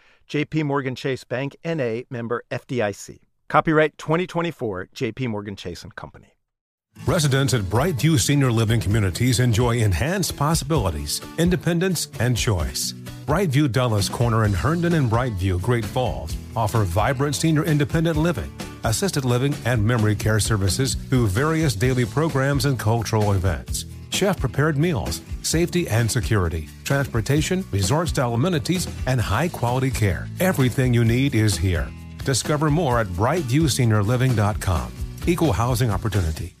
JP 0.31 0.63
Morgan 0.63 0.95
Chase 0.95 1.25
Bank 1.25 1.57
NA 1.65 2.03
member 2.09 2.45
FDIC. 2.51 3.19
Copyright 3.49 3.97
2024 3.97 4.87
JP 4.95 5.27
Morgan 5.27 5.57
Chase 5.57 5.83
and 5.83 5.93
Company. 5.93 6.37
Residents 7.05 7.53
at 7.53 7.63
Brightview 7.63 8.17
Senior 8.17 8.49
Living 8.49 8.79
Communities 8.79 9.41
enjoy 9.41 9.79
enhanced 9.79 10.37
possibilities, 10.37 11.19
independence, 11.37 12.07
and 12.21 12.37
choice. 12.37 12.93
Brightview 13.25 13.69
Dulles 13.69 14.07
Corner 14.07 14.45
in 14.45 14.53
Herndon 14.53 14.93
and 14.93 15.11
Brightview, 15.11 15.61
Great 15.61 15.83
Falls 15.83 16.33
offer 16.55 16.85
vibrant 16.85 17.35
senior 17.35 17.65
independent 17.65 18.15
living, 18.15 18.53
assisted 18.85 19.25
living, 19.25 19.53
and 19.65 19.85
memory 19.85 20.15
care 20.15 20.39
services 20.39 20.95
through 20.95 21.27
various 21.27 21.75
daily 21.75 22.05
programs 22.05 22.63
and 22.63 22.79
cultural 22.79 23.33
events 23.33 23.83
chef 24.11 24.39
prepared 24.39 24.77
meals, 24.77 25.21
safety 25.41 25.87
and 25.87 26.09
security, 26.09 26.69
transportation, 26.83 27.65
resort 27.71 28.09
style 28.09 28.33
amenities, 28.33 28.87
and 29.07 29.19
high 29.19 29.47
quality 29.47 29.89
care. 29.91 30.27
Everything 30.39 30.93
you 30.93 31.03
need 31.03 31.35
is 31.35 31.57
here. 31.57 31.87
Discover 32.25 32.69
more 32.69 32.99
at 32.99 33.07
brightviewseniorliving.com. 33.07 34.91
Equal 35.27 35.53
housing 35.53 35.89
opportunity. 35.89 36.55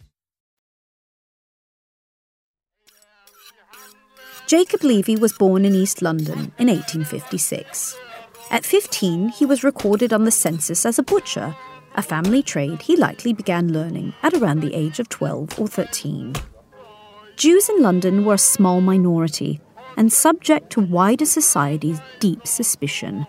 Jacob 4.51 4.83
Levy 4.83 5.15
was 5.15 5.31
born 5.31 5.63
in 5.63 5.73
East 5.73 6.01
London 6.01 6.51
in 6.59 6.67
1856. 6.67 7.95
At 8.49 8.65
15, 8.65 9.29
he 9.29 9.45
was 9.45 9.63
recorded 9.63 10.11
on 10.11 10.25
the 10.25 10.31
census 10.31 10.85
as 10.85 10.99
a 10.99 11.03
butcher, 11.03 11.55
a 11.95 12.01
family 12.01 12.43
trade 12.43 12.81
he 12.81 12.97
likely 12.97 13.31
began 13.31 13.71
learning 13.71 14.13
at 14.23 14.33
around 14.33 14.59
the 14.59 14.73
age 14.73 14.99
of 14.99 15.07
12 15.07 15.57
or 15.57 15.69
13. 15.69 16.33
Jews 17.41 17.69
in 17.69 17.81
London 17.81 18.23
were 18.23 18.35
a 18.35 18.37
small 18.37 18.81
minority 18.81 19.59
and 19.97 20.13
subject 20.13 20.69
to 20.69 20.79
wider 20.79 21.25
society's 21.25 21.99
deep 22.19 22.45
suspicion. 22.45 23.25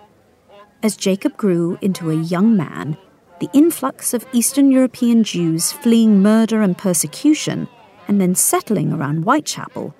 As 0.82 0.98
Jacob 0.98 1.34
grew 1.38 1.78
into 1.80 2.10
a 2.10 2.22
young 2.22 2.54
man, 2.54 2.98
the 3.40 3.48
influx 3.54 4.12
of 4.12 4.26
Eastern 4.34 4.70
European 4.70 5.24
Jews 5.24 5.72
fleeing 5.72 6.20
murder 6.20 6.60
and 6.60 6.76
persecution 6.76 7.66
and 8.06 8.20
then 8.20 8.34
settling 8.34 8.92
around 8.92 9.22
Whitechapel 9.22 9.94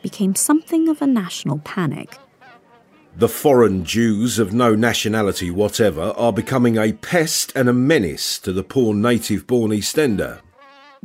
became 0.00 0.36
something 0.36 0.88
of 0.88 1.02
a 1.02 1.06
national 1.08 1.58
panic. 1.58 2.16
The 3.16 3.28
foreign 3.28 3.84
Jews 3.84 4.38
of 4.38 4.52
no 4.52 4.76
nationality 4.76 5.50
whatever 5.50 6.14
are 6.16 6.32
becoming 6.32 6.78
a 6.78 6.92
pest 6.92 7.52
and 7.56 7.68
a 7.68 7.72
menace 7.72 8.38
to 8.40 8.52
the 8.52 8.62
poor 8.62 8.94
native 8.94 9.48
born 9.48 9.72
East 9.72 9.98
Ender. 9.98 10.40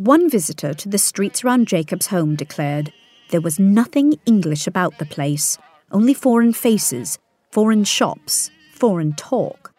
One 0.04 0.32
visitor 0.32 0.74
to 0.74 0.90
the 0.90 0.98
streets 0.98 1.44
around 1.44 1.68
Jacob's 1.68 2.08
home 2.08 2.36
declared, 2.36 2.92
There 3.30 3.40
was 3.40 3.60
nothing 3.60 4.16
English 4.26 4.66
about 4.66 4.98
the 4.98 5.06
place, 5.06 5.60
only 5.92 6.16
foreign 6.16 6.54
faces, 6.54 7.20
foreign 7.52 7.84
shops, 7.84 8.50
foreign 8.74 9.14
talk. 9.14 9.72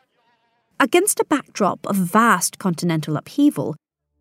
Against 0.79 1.19
a 1.19 1.25
backdrop 1.25 1.85
of 1.89 1.97
vast 1.97 2.61
continental 2.61 3.17
upheaval, 3.17 3.75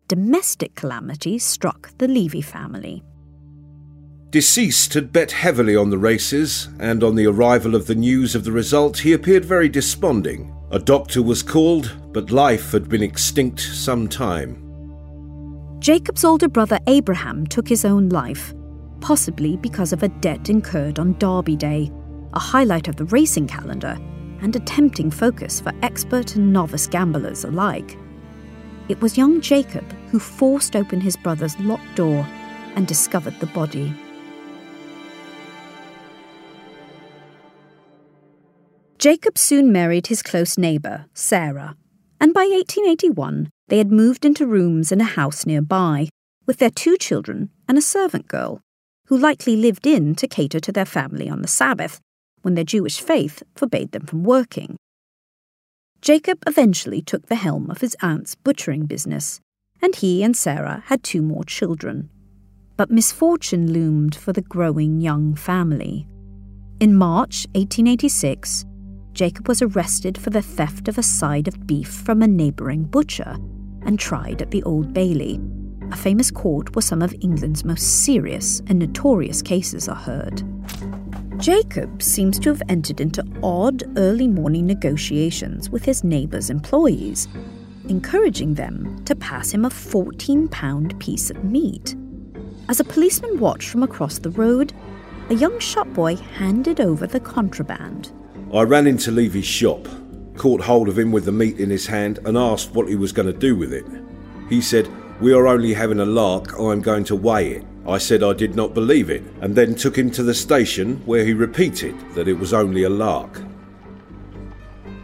domestic 0.08 0.74
calamity 0.74 1.38
struck 1.38 1.96
the 1.98 2.08
Levy 2.08 2.42
family. 2.42 3.04
Deceased 4.30 4.94
had 4.94 5.12
bet 5.12 5.30
heavily 5.30 5.76
on 5.76 5.90
the 5.90 5.98
races, 5.98 6.68
and 6.80 7.04
on 7.04 7.14
the 7.14 7.28
arrival 7.28 7.76
of 7.76 7.86
the 7.86 7.94
news 7.94 8.34
of 8.34 8.42
the 8.42 8.50
result, 8.50 8.98
he 8.98 9.12
appeared 9.12 9.44
very 9.44 9.68
desponding. 9.68 10.52
A 10.72 10.80
doctor 10.80 11.22
was 11.22 11.44
called, 11.44 11.96
but 12.12 12.32
life 12.32 12.72
had 12.72 12.88
been 12.88 13.04
extinct 13.04 13.60
some 13.60 14.08
time. 14.08 14.61
Jacob's 15.82 16.22
older 16.22 16.46
brother 16.46 16.78
Abraham 16.86 17.44
took 17.44 17.66
his 17.66 17.84
own 17.84 18.08
life, 18.08 18.54
possibly 19.00 19.56
because 19.56 19.92
of 19.92 20.04
a 20.04 20.08
debt 20.08 20.48
incurred 20.48 21.00
on 21.00 21.18
Derby 21.18 21.56
Day, 21.56 21.90
a 22.34 22.38
highlight 22.38 22.86
of 22.86 22.94
the 22.94 23.06
racing 23.06 23.48
calendar 23.48 23.98
and 24.42 24.54
a 24.54 24.60
tempting 24.60 25.10
focus 25.10 25.60
for 25.60 25.72
expert 25.82 26.36
and 26.36 26.52
novice 26.52 26.86
gamblers 26.86 27.42
alike. 27.42 27.98
It 28.88 29.00
was 29.00 29.18
young 29.18 29.40
Jacob 29.40 29.82
who 30.12 30.20
forced 30.20 30.76
open 30.76 31.00
his 31.00 31.16
brother's 31.16 31.58
locked 31.58 31.96
door 31.96 32.24
and 32.76 32.86
discovered 32.86 33.40
the 33.40 33.46
body. 33.46 33.92
Jacob 38.98 39.36
soon 39.36 39.72
married 39.72 40.06
his 40.06 40.22
close 40.22 40.56
neighbour, 40.56 41.06
Sarah, 41.12 41.76
and 42.20 42.32
by 42.32 42.42
1881 42.42 43.50
they 43.72 43.78
had 43.78 43.90
moved 43.90 44.26
into 44.26 44.46
rooms 44.46 44.92
in 44.92 45.00
a 45.00 45.04
house 45.04 45.46
nearby, 45.46 46.06
with 46.44 46.58
their 46.58 46.68
two 46.68 46.94
children 46.98 47.48
and 47.66 47.78
a 47.78 47.80
servant 47.80 48.28
girl, 48.28 48.60
who 49.06 49.16
likely 49.16 49.56
lived 49.56 49.86
in 49.86 50.14
to 50.14 50.28
cater 50.28 50.60
to 50.60 50.72
their 50.72 50.84
family 50.84 51.26
on 51.26 51.40
the 51.40 51.48
Sabbath, 51.48 51.98
when 52.42 52.54
their 52.54 52.64
Jewish 52.64 53.00
faith 53.00 53.42
forbade 53.56 53.92
them 53.92 54.04
from 54.04 54.24
working. 54.24 54.76
Jacob 56.02 56.42
eventually 56.46 57.00
took 57.00 57.28
the 57.28 57.34
helm 57.34 57.70
of 57.70 57.80
his 57.80 57.96
aunt's 58.02 58.34
butchering 58.34 58.84
business, 58.84 59.40
and 59.80 59.96
he 59.96 60.22
and 60.22 60.36
Sarah 60.36 60.82
had 60.88 61.02
two 61.02 61.22
more 61.22 61.44
children. 61.44 62.10
But 62.76 62.90
misfortune 62.90 63.72
loomed 63.72 64.14
for 64.14 64.34
the 64.34 64.42
growing 64.42 65.00
young 65.00 65.34
family. 65.34 66.06
In 66.78 66.94
March 66.94 67.46
1886, 67.54 68.66
Jacob 69.14 69.48
was 69.48 69.62
arrested 69.62 70.18
for 70.18 70.28
the 70.28 70.42
theft 70.42 70.88
of 70.88 70.98
a 70.98 71.02
side 71.02 71.48
of 71.48 71.66
beef 71.66 71.88
from 71.88 72.20
a 72.20 72.28
neighbouring 72.28 72.84
butcher 72.84 73.38
and 73.84 73.98
tried 73.98 74.42
at 74.42 74.50
the 74.50 74.62
Old 74.64 74.92
Bailey, 74.92 75.40
a 75.90 75.96
famous 75.96 76.30
court 76.30 76.74
where 76.74 76.82
some 76.82 77.02
of 77.02 77.14
England's 77.20 77.64
most 77.64 78.04
serious 78.04 78.60
and 78.66 78.78
notorious 78.78 79.42
cases 79.42 79.88
are 79.88 79.96
heard. 79.96 80.42
Jacob 81.38 82.02
seems 82.02 82.38
to 82.38 82.50
have 82.50 82.62
entered 82.68 83.00
into 83.00 83.24
odd 83.42 83.82
early 83.98 84.28
morning 84.28 84.66
negotiations 84.66 85.70
with 85.70 85.84
his 85.84 86.04
neighbours' 86.04 86.50
employees, 86.50 87.26
encouraging 87.88 88.54
them 88.54 89.04
to 89.04 89.16
pass 89.16 89.50
him 89.50 89.64
a 89.64 89.70
14 89.70 90.48
pound 90.48 90.98
piece 91.00 91.30
of 91.30 91.44
meat. 91.44 91.96
As 92.68 92.78
a 92.78 92.84
policeman 92.84 93.40
watched 93.40 93.68
from 93.68 93.82
across 93.82 94.18
the 94.18 94.30
road, 94.30 94.72
a 95.30 95.34
young 95.34 95.58
shopboy 95.58 96.20
handed 96.20 96.80
over 96.80 97.06
the 97.06 97.20
contraband. 97.20 98.12
I 98.54 98.62
ran 98.62 98.86
into 98.86 99.10
Levy's 99.10 99.44
shop, 99.44 99.88
caught 100.36 100.62
hold 100.62 100.88
of 100.88 100.98
him 100.98 101.12
with 101.12 101.24
the 101.24 101.32
meat 101.32 101.58
in 101.58 101.70
his 101.70 101.86
hand, 101.86 102.18
and 102.24 102.36
asked 102.36 102.72
what 102.72 102.88
he 102.88 102.96
was 102.96 103.12
going 103.12 103.32
to 103.32 103.38
do 103.38 103.56
with 103.56 103.72
it. 103.72 103.86
He 104.48 104.60
said, 104.60 104.88
We 105.20 105.32
are 105.32 105.46
only 105.46 105.74
having 105.74 106.00
a 106.00 106.04
lark, 106.04 106.58
I'm 106.58 106.80
going 106.80 107.04
to 107.04 107.16
weigh 107.16 107.52
it. 107.52 107.64
I 107.86 107.98
said 107.98 108.22
I 108.22 108.32
did 108.32 108.54
not 108.54 108.74
believe 108.74 109.10
it, 109.10 109.24
and 109.40 109.56
then 109.56 109.74
took 109.74 109.96
him 109.96 110.10
to 110.12 110.22
the 110.22 110.34
station 110.34 111.02
where 111.04 111.24
he 111.24 111.32
repeated 111.32 111.98
that 112.14 112.28
it 112.28 112.34
was 112.34 112.52
only 112.52 112.84
a 112.84 112.90
lark. 112.90 113.42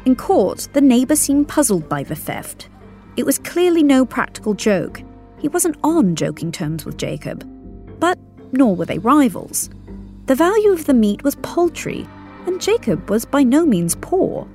In 0.05 0.15
court, 0.15 0.69
the 0.73 0.81
neighbour 0.81 1.17
seemed 1.17 1.49
puzzled 1.49 1.89
by 1.89 2.03
the 2.03 2.15
theft. 2.15 2.69
It 3.17 3.27
was 3.27 3.39
clearly 3.39 3.83
no 3.83 4.07
practical 4.07 4.55
joke. 4.55 5.03
He 5.39 5.49
wasn't 5.49 5.77
on 5.83 6.15
joking 6.15 6.53
terms 6.53 6.85
with 6.85 6.97
Jacob. 6.97 7.45
But 7.99 8.19
nor 8.53 8.77
were 8.77 8.87
they 8.87 8.99
rivals. 8.99 9.71
The 10.27 10.35
value 10.35 10.71
of 10.73 10.87
the 10.87 10.95
meat 10.95 11.25
was 11.25 11.35
paltry, 11.37 12.07
and 12.47 12.61
Jacob 12.61 13.11
was 13.11 13.25
by 13.25 13.43
no 13.43 13.67
means 13.67 13.97
poor. 14.01 14.47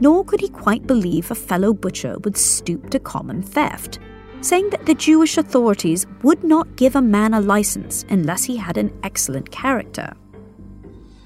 Nor 0.00 0.24
could 0.24 0.40
he 0.40 0.48
quite 0.48 0.86
believe 0.86 1.30
a 1.30 1.34
fellow 1.34 1.72
butcher 1.72 2.16
would 2.24 2.36
stoop 2.36 2.90
to 2.90 2.98
common 2.98 3.42
theft 3.42 3.98
saying 4.44 4.68
that 4.70 4.84
the 4.84 4.94
Jewish 4.94 5.38
authorities 5.38 6.06
would 6.22 6.44
not 6.44 6.76
give 6.76 6.96
a 6.96 7.02
man 7.02 7.32
a 7.32 7.40
license 7.40 8.04
unless 8.10 8.44
he 8.44 8.56
had 8.58 8.76
an 8.76 8.92
excellent 9.02 9.50
character. 9.50 10.12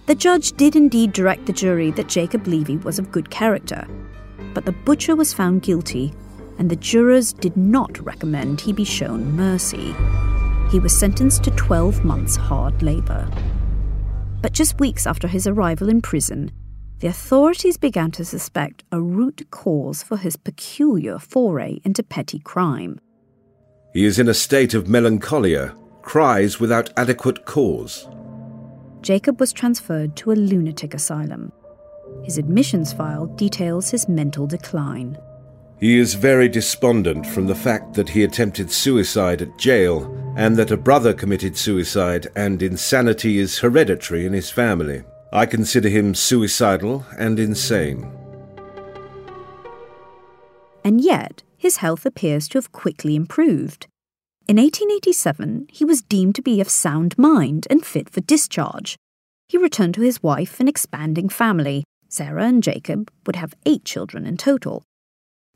The 0.06 0.14
judge 0.14 0.52
did 0.52 0.76
indeed 0.76 1.12
direct 1.12 1.46
the 1.46 1.52
jury 1.52 1.90
that 1.92 2.08
Jacob 2.08 2.46
Levy 2.46 2.76
was 2.76 2.98
of 2.98 3.10
good 3.10 3.28
character, 3.28 3.86
but 4.54 4.64
the 4.64 4.72
butcher 4.72 5.16
was 5.16 5.34
found 5.34 5.62
guilty, 5.62 6.14
and 6.58 6.70
the 6.70 6.76
jurors 6.76 7.32
did 7.32 7.56
not 7.56 7.98
recommend 8.04 8.60
he 8.60 8.72
be 8.72 8.84
shown 8.84 9.32
mercy. 9.32 9.94
He 10.70 10.78
was 10.78 10.96
sentenced 10.96 11.42
to 11.44 11.50
12 11.50 12.04
months' 12.04 12.36
hard 12.36 12.82
labour. 12.82 13.28
But 14.40 14.52
just 14.52 14.78
weeks 14.78 15.06
after 15.06 15.26
his 15.26 15.46
arrival 15.46 15.88
in 15.88 16.00
prison, 16.00 16.52
the 17.00 17.06
authorities 17.06 17.76
began 17.76 18.10
to 18.10 18.24
suspect 18.24 18.82
a 18.90 19.00
root 19.00 19.46
cause 19.50 20.02
for 20.02 20.16
his 20.16 20.36
peculiar 20.36 21.18
foray 21.18 21.78
into 21.84 22.02
petty 22.02 22.40
crime. 22.40 23.00
He 23.92 24.04
is 24.04 24.18
in 24.18 24.28
a 24.28 24.34
state 24.34 24.74
of 24.74 24.88
melancholia, 24.88 25.74
cries 26.02 26.58
without 26.58 26.90
adequate 26.96 27.44
cause. 27.44 28.08
Jacob 29.00 29.38
was 29.38 29.52
transferred 29.52 30.16
to 30.16 30.32
a 30.32 30.34
lunatic 30.34 30.92
asylum. 30.92 31.52
His 32.24 32.36
admissions 32.36 32.92
file 32.92 33.26
details 33.26 33.90
his 33.90 34.08
mental 34.08 34.46
decline. 34.46 35.16
He 35.78 35.98
is 35.98 36.14
very 36.14 36.48
despondent 36.48 37.24
from 37.26 37.46
the 37.46 37.54
fact 37.54 37.94
that 37.94 38.08
he 38.08 38.24
attempted 38.24 38.72
suicide 38.72 39.40
at 39.40 39.56
jail 39.58 40.12
and 40.36 40.56
that 40.56 40.72
a 40.72 40.76
brother 40.76 41.14
committed 41.14 41.56
suicide, 41.56 42.26
and 42.34 42.62
insanity 42.62 43.38
is 43.38 43.58
hereditary 43.58 44.26
in 44.26 44.32
his 44.32 44.50
family. 44.50 45.04
I 45.32 45.44
consider 45.46 45.88
him 45.88 46.14
suicidal 46.14 47.04
and 47.18 47.38
insane. 47.38 48.10
And 50.82 51.00
yet, 51.00 51.42
his 51.58 51.78
health 51.78 52.06
appears 52.06 52.48
to 52.48 52.58
have 52.58 52.72
quickly 52.72 53.14
improved. 53.14 53.86
In 54.46 54.56
1887, 54.56 55.66
he 55.70 55.84
was 55.84 56.00
deemed 56.00 56.34
to 56.36 56.42
be 56.42 56.60
of 56.62 56.70
sound 56.70 57.18
mind 57.18 57.66
and 57.68 57.84
fit 57.84 58.08
for 58.08 58.22
discharge. 58.22 58.96
He 59.48 59.58
returned 59.58 59.94
to 59.94 60.00
his 60.00 60.22
wife 60.22 60.60
and 60.60 60.68
expanding 60.68 61.28
family. 61.28 61.84
Sarah 62.08 62.46
and 62.46 62.62
Jacob 62.62 63.10
would 63.26 63.36
have 63.36 63.54
eight 63.66 63.84
children 63.84 64.24
in 64.24 64.38
total. 64.38 64.82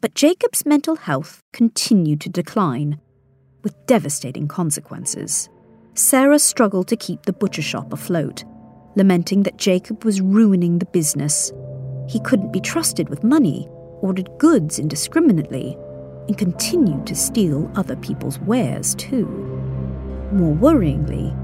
But 0.02 0.14
Jacob's 0.14 0.66
mental 0.66 0.96
health 0.96 1.40
continued 1.54 2.20
to 2.22 2.28
decline, 2.28 3.00
with 3.62 3.86
devastating 3.86 4.48
consequences. 4.48 5.48
Sarah 5.94 6.38
struggled 6.38 6.88
to 6.88 6.96
keep 6.96 7.22
the 7.22 7.32
butcher 7.32 7.62
shop 7.62 7.92
afloat, 7.92 8.44
lamenting 8.94 9.42
that 9.44 9.56
Jacob 9.56 10.04
was 10.04 10.20
ruining 10.20 10.78
the 10.78 10.86
business. 10.86 11.52
He 12.08 12.20
couldn't 12.20 12.52
be 12.52 12.60
trusted 12.60 13.08
with 13.08 13.24
money, 13.24 13.68
ordered 14.00 14.30
goods 14.38 14.78
indiscriminately, 14.78 15.76
and 16.28 16.36
continued 16.36 17.06
to 17.06 17.14
steal 17.14 17.70
other 17.74 17.96
people's 17.96 18.38
wares 18.40 18.94
too. 18.94 19.26
More 20.32 20.54
worryingly, 20.54 21.36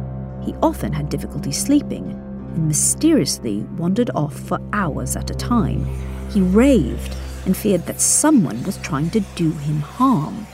he 0.44 0.54
often 0.62 0.92
had 0.92 1.08
difficulty 1.08 1.52
sleeping 1.52 2.10
and 2.54 2.68
mysteriously 2.68 3.60
wandered 3.76 4.10
off 4.14 4.34
for 4.34 4.60
hours 4.72 5.16
at 5.16 5.30
a 5.30 5.34
time. 5.34 5.84
He 6.30 6.40
raved 6.40 7.16
and 7.46 7.56
feared 7.56 7.86
that 7.86 8.00
someone 8.00 8.62
was 8.64 8.78
trying 8.78 9.10
to 9.10 9.20
do 9.34 9.50
him 9.50 9.80
harm. 9.80 10.46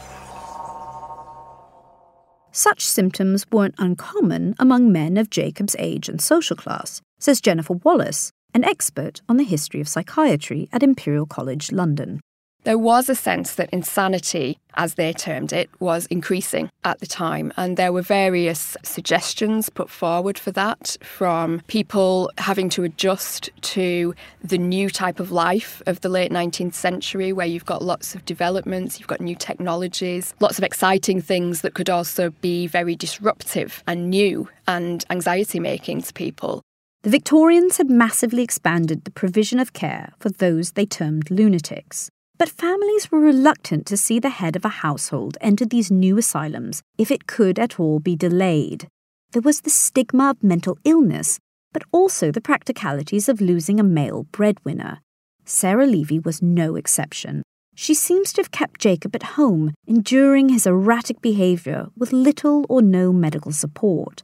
Such 2.56 2.86
symptoms 2.86 3.44
weren't 3.50 3.74
uncommon 3.78 4.54
among 4.60 4.92
men 4.92 5.16
of 5.16 5.28
Jacob's 5.28 5.74
age 5.76 6.08
and 6.08 6.20
social 6.20 6.54
class, 6.54 7.02
says 7.18 7.40
Jennifer 7.40 7.72
Wallis, 7.82 8.30
an 8.54 8.62
expert 8.62 9.20
on 9.28 9.38
the 9.38 9.42
history 9.42 9.80
of 9.80 9.88
psychiatry 9.88 10.68
at 10.72 10.84
Imperial 10.84 11.26
College 11.26 11.72
London 11.72 12.20
there 12.64 12.78
was 12.78 13.08
a 13.08 13.14
sense 13.14 13.54
that 13.54 13.70
insanity, 13.70 14.58
as 14.74 14.94
they 14.94 15.12
termed 15.12 15.52
it, 15.52 15.70
was 15.80 16.06
increasing 16.06 16.70
at 16.84 16.98
the 16.98 17.06
time. 17.06 17.52
And 17.56 17.76
there 17.76 17.92
were 17.92 18.02
various 18.02 18.76
suggestions 18.82 19.68
put 19.68 19.90
forward 19.90 20.38
for 20.38 20.50
that 20.52 20.96
from 21.02 21.60
people 21.66 22.30
having 22.38 22.68
to 22.70 22.82
adjust 22.82 23.50
to 23.60 24.14
the 24.42 24.58
new 24.58 24.90
type 24.90 25.20
of 25.20 25.30
life 25.30 25.82
of 25.86 26.00
the 26.00 26.08
late 26.08 26.32
19th 26.32 26.74
century, 26.74 27.32
where 27.32 27.46
you've 27.46 27.66
got 27.66 27.82
lots 27.82 28.14
of 28.14 28.24
developments, 28.24 28.98
you've 28.98 29.08
got 29.08 29.20
new 29.20 29.36
technologies, 29.36 30.34
lots 30.40 30.58
of 30.58 30.64
exciting 30.64 31.20
things 31.20 31.60
that 31.60 31.74
could 31.74 31.90
also 31.90 32.30
be 32.40 32.66
very 32.66 32.96
disruptive 32.96 33.82
and 33.86 34.10
new 34.10 34.48
and 34.66 35.04
anxiety 35.10 35.60
making 35.60 36.00
to 36.00 36.12
people. 36.14 36.62
The 37.02 37.10
Victorians 37.10 37.76
had 37.76 37.90
massively 37.90 38.42
expanded 38.42 39.04
the 39.04 39.10
provision 39.10 39.58
of 39.58 39.74
care 39.74 40.14
for 40.18 40.30
those 40.30 40.72
they 40.72 40.86
termed 40.86 41.30
lunatics. 41.30 42.10
But 42.36 42.48
families 42.48 43.10
were 43.10 43.20
reluctant 43.20 43.86
to 43.86 43.96
see 43.96 44.18
the 44.18 44.28
head 44.28 44.56
of 44.56 44.64
a 44.64 44.80
household 44.82 45.38
enter 45.40 45.64
these 45.64 45.90
new 45.90 46.18
asylums 46.18 46.82
if 46.98 47.10
it 47.10 47.26
could 47.26 47.58
at 47.58 47.78
all 47.78 48.00
be 48.00 48.16
delayed. 48.16 48.88
there 49.32 49.42
was 49.42 49.62
the 49.62 49.70
stigma 49.70 50.30
of 50.30 50.42
mental 50.42 50.78
illness, 50.84 51.40
but 51.72 51.82
also 51.90 52.30
the 52.30 52.40
practicalities 52.40 53.28
of 53.28 53.40
losing 53.40 53.80
a 53.80 53.82
male 53.84 54.24
breadwinner. 54.30 55.00
Sarah 55.44 55.86
Levy 55.86 56.20
was 56.20 56.40
no 56.40 56.76
exception. 56.76 57.42
She 57.74 57.94
seems 57.94 58.32
to 58.32 58.40
have 58.40 58.52
kept 58.52 58.80
Jacob 58.80 59.14
at 59.16 59.34
home, 59.34 59.74
enduring 59.86 60.48
his 60.48 60.66
erratic 60.66 61.20
behaviour 61.20 61.88
with 61.96 62.12
little 62.12 62.64
or 62.68 62.80
no 62.80 63.12
medical 63.12 63.50
support. 63.50 64.22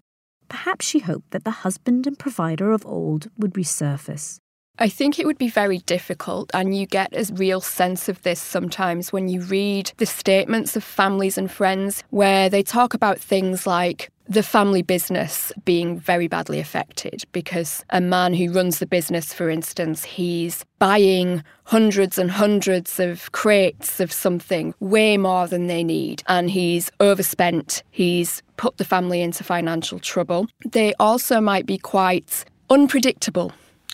Perhaps 0.49 0.87
she 0.87 1.01
hoped 1.01 1.33
that 1.33 1.45
the 1.45 1.63
husband 1.65 2.07
and 2.07 2.19
provider 2.19 2.71
of 2.71 2.87
old 2.87 3.29
would 3.37 3.55
resurface. 3.55 4.39
I 4.79 4.89
think 4.89 5.19
it 5.19 5.27
would 5.27 5.37
be 5.37 5.51
very 5.51 5.79
difficult, 5.79 6.51
and 6.55 6.75
you 6.75 6.87
get 6.87 7.13
a 7.13 7.31
real 7.35 7.61
sense 7.61 8.09
of 8.09 8.23
this 8.23 8.41
sometimes 8.41 9.13
when 9.13 9.29
you 9.29 9.43
read 9.43 9.93
the 9.99 10.07
statements 10.07 10.75
of 10.75 10.83
families 10.83 11.37
and 11.37 11.51
friends 11.51 12.03
where 12.09 12.49
they 12.49 12.63
talk 12.63 12.95
about 12.95 13.19
things 13.19 13.67
like 13.67 14.11
the 14.27 14.43
family 14.45 14.81
business 14.81 15.53
being 15.65 15.99
very 15.99 16.29
badly 16.29 16.61
affected 16.61 17.25
because 17.33 17.85
a 17.91 18.01
man 18.01 18.33
who 18.33 18.53
runs 18.53 18.79
the 18.79 18.87
business, 18.87 19.35
for 19.35 19.51
instance, 19.51 20.05
he's 20.05 20.65
buying 20.79 21.43
hundreds 21.65 22.17
and 22.17 22.31
hundreds 22.31 23.01
of 23.01 23.31
crates 23.33 23.99
of 23.99 24.13
something, 24.13 24.73
way 24.81 25.19
more 25.19 25.47
than 25.47 25.67
they 25.67 25.85
need, 25.85 26.23
and 26.27 26.49
he's 26.49 26.91
overspent. 27.01 27.83
He's 27.91 28.41
put 28.57 28.77
the 28.79 28.85
family 28.85 29.21
into 29.21 29.43
financial 29.45 29.99
trouble. 29.99 30.47
They 30.65 30.95
also 31.01 31.41
might 31.41 31.67
be 31.67 31.77
quite 31.77 32.45
unpredictable 32.71 33.53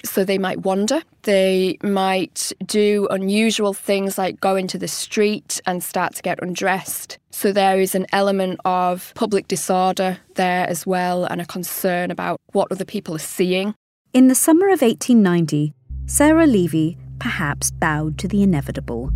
so 0.08 0.24
they 0.24 0.38
might 0.38 0.62
wander. 0.62 1.02
They 1.22 1.78
might 1.82 2.52
do 2.64 3.06
unusual 3.10 3.74
things 3.74 4.16
like 4.18 4.40
go 4.40 4.56
into 4.56 4.78
the 4.78 4.88
street 4.88 5.60
and 5.66 5.82
start 5.82 6.14
to 6.14 6.22
get 6.22 6.42
undressed. 6.42 7.18
So 7.30 7.52
there 7.52 7.78
is 7.78 7.94
an 7.94 8.06
element 8.12 8.60
of 8.64 9.12
public 9.14 9.48
disorder 9.48 10.18
there 10.34 10.66
as 10.68 10.86
well 10.86 11.24
and 11.24 11.40
a 11.40 11.46
concern 11.46 12.10
about 12.10 12.40
what 12.52 12.70
other 12.70 12.84
people 12.84 13.14
are 13.14 13.18
seeing. 13.18 13.74
In 14.12 14.28
the 14.28 14.34
summer 14.34 14.66
of 14.66 14.80
1890, 14.80 15.74
Sarah 16.06 16.46
Levy 16.46 16.96
perhaps 17.18 17.70
bowed 17.70 18.18
to 18.18 18.28
the 18.28 18.42
inevitable. 18.42 19.10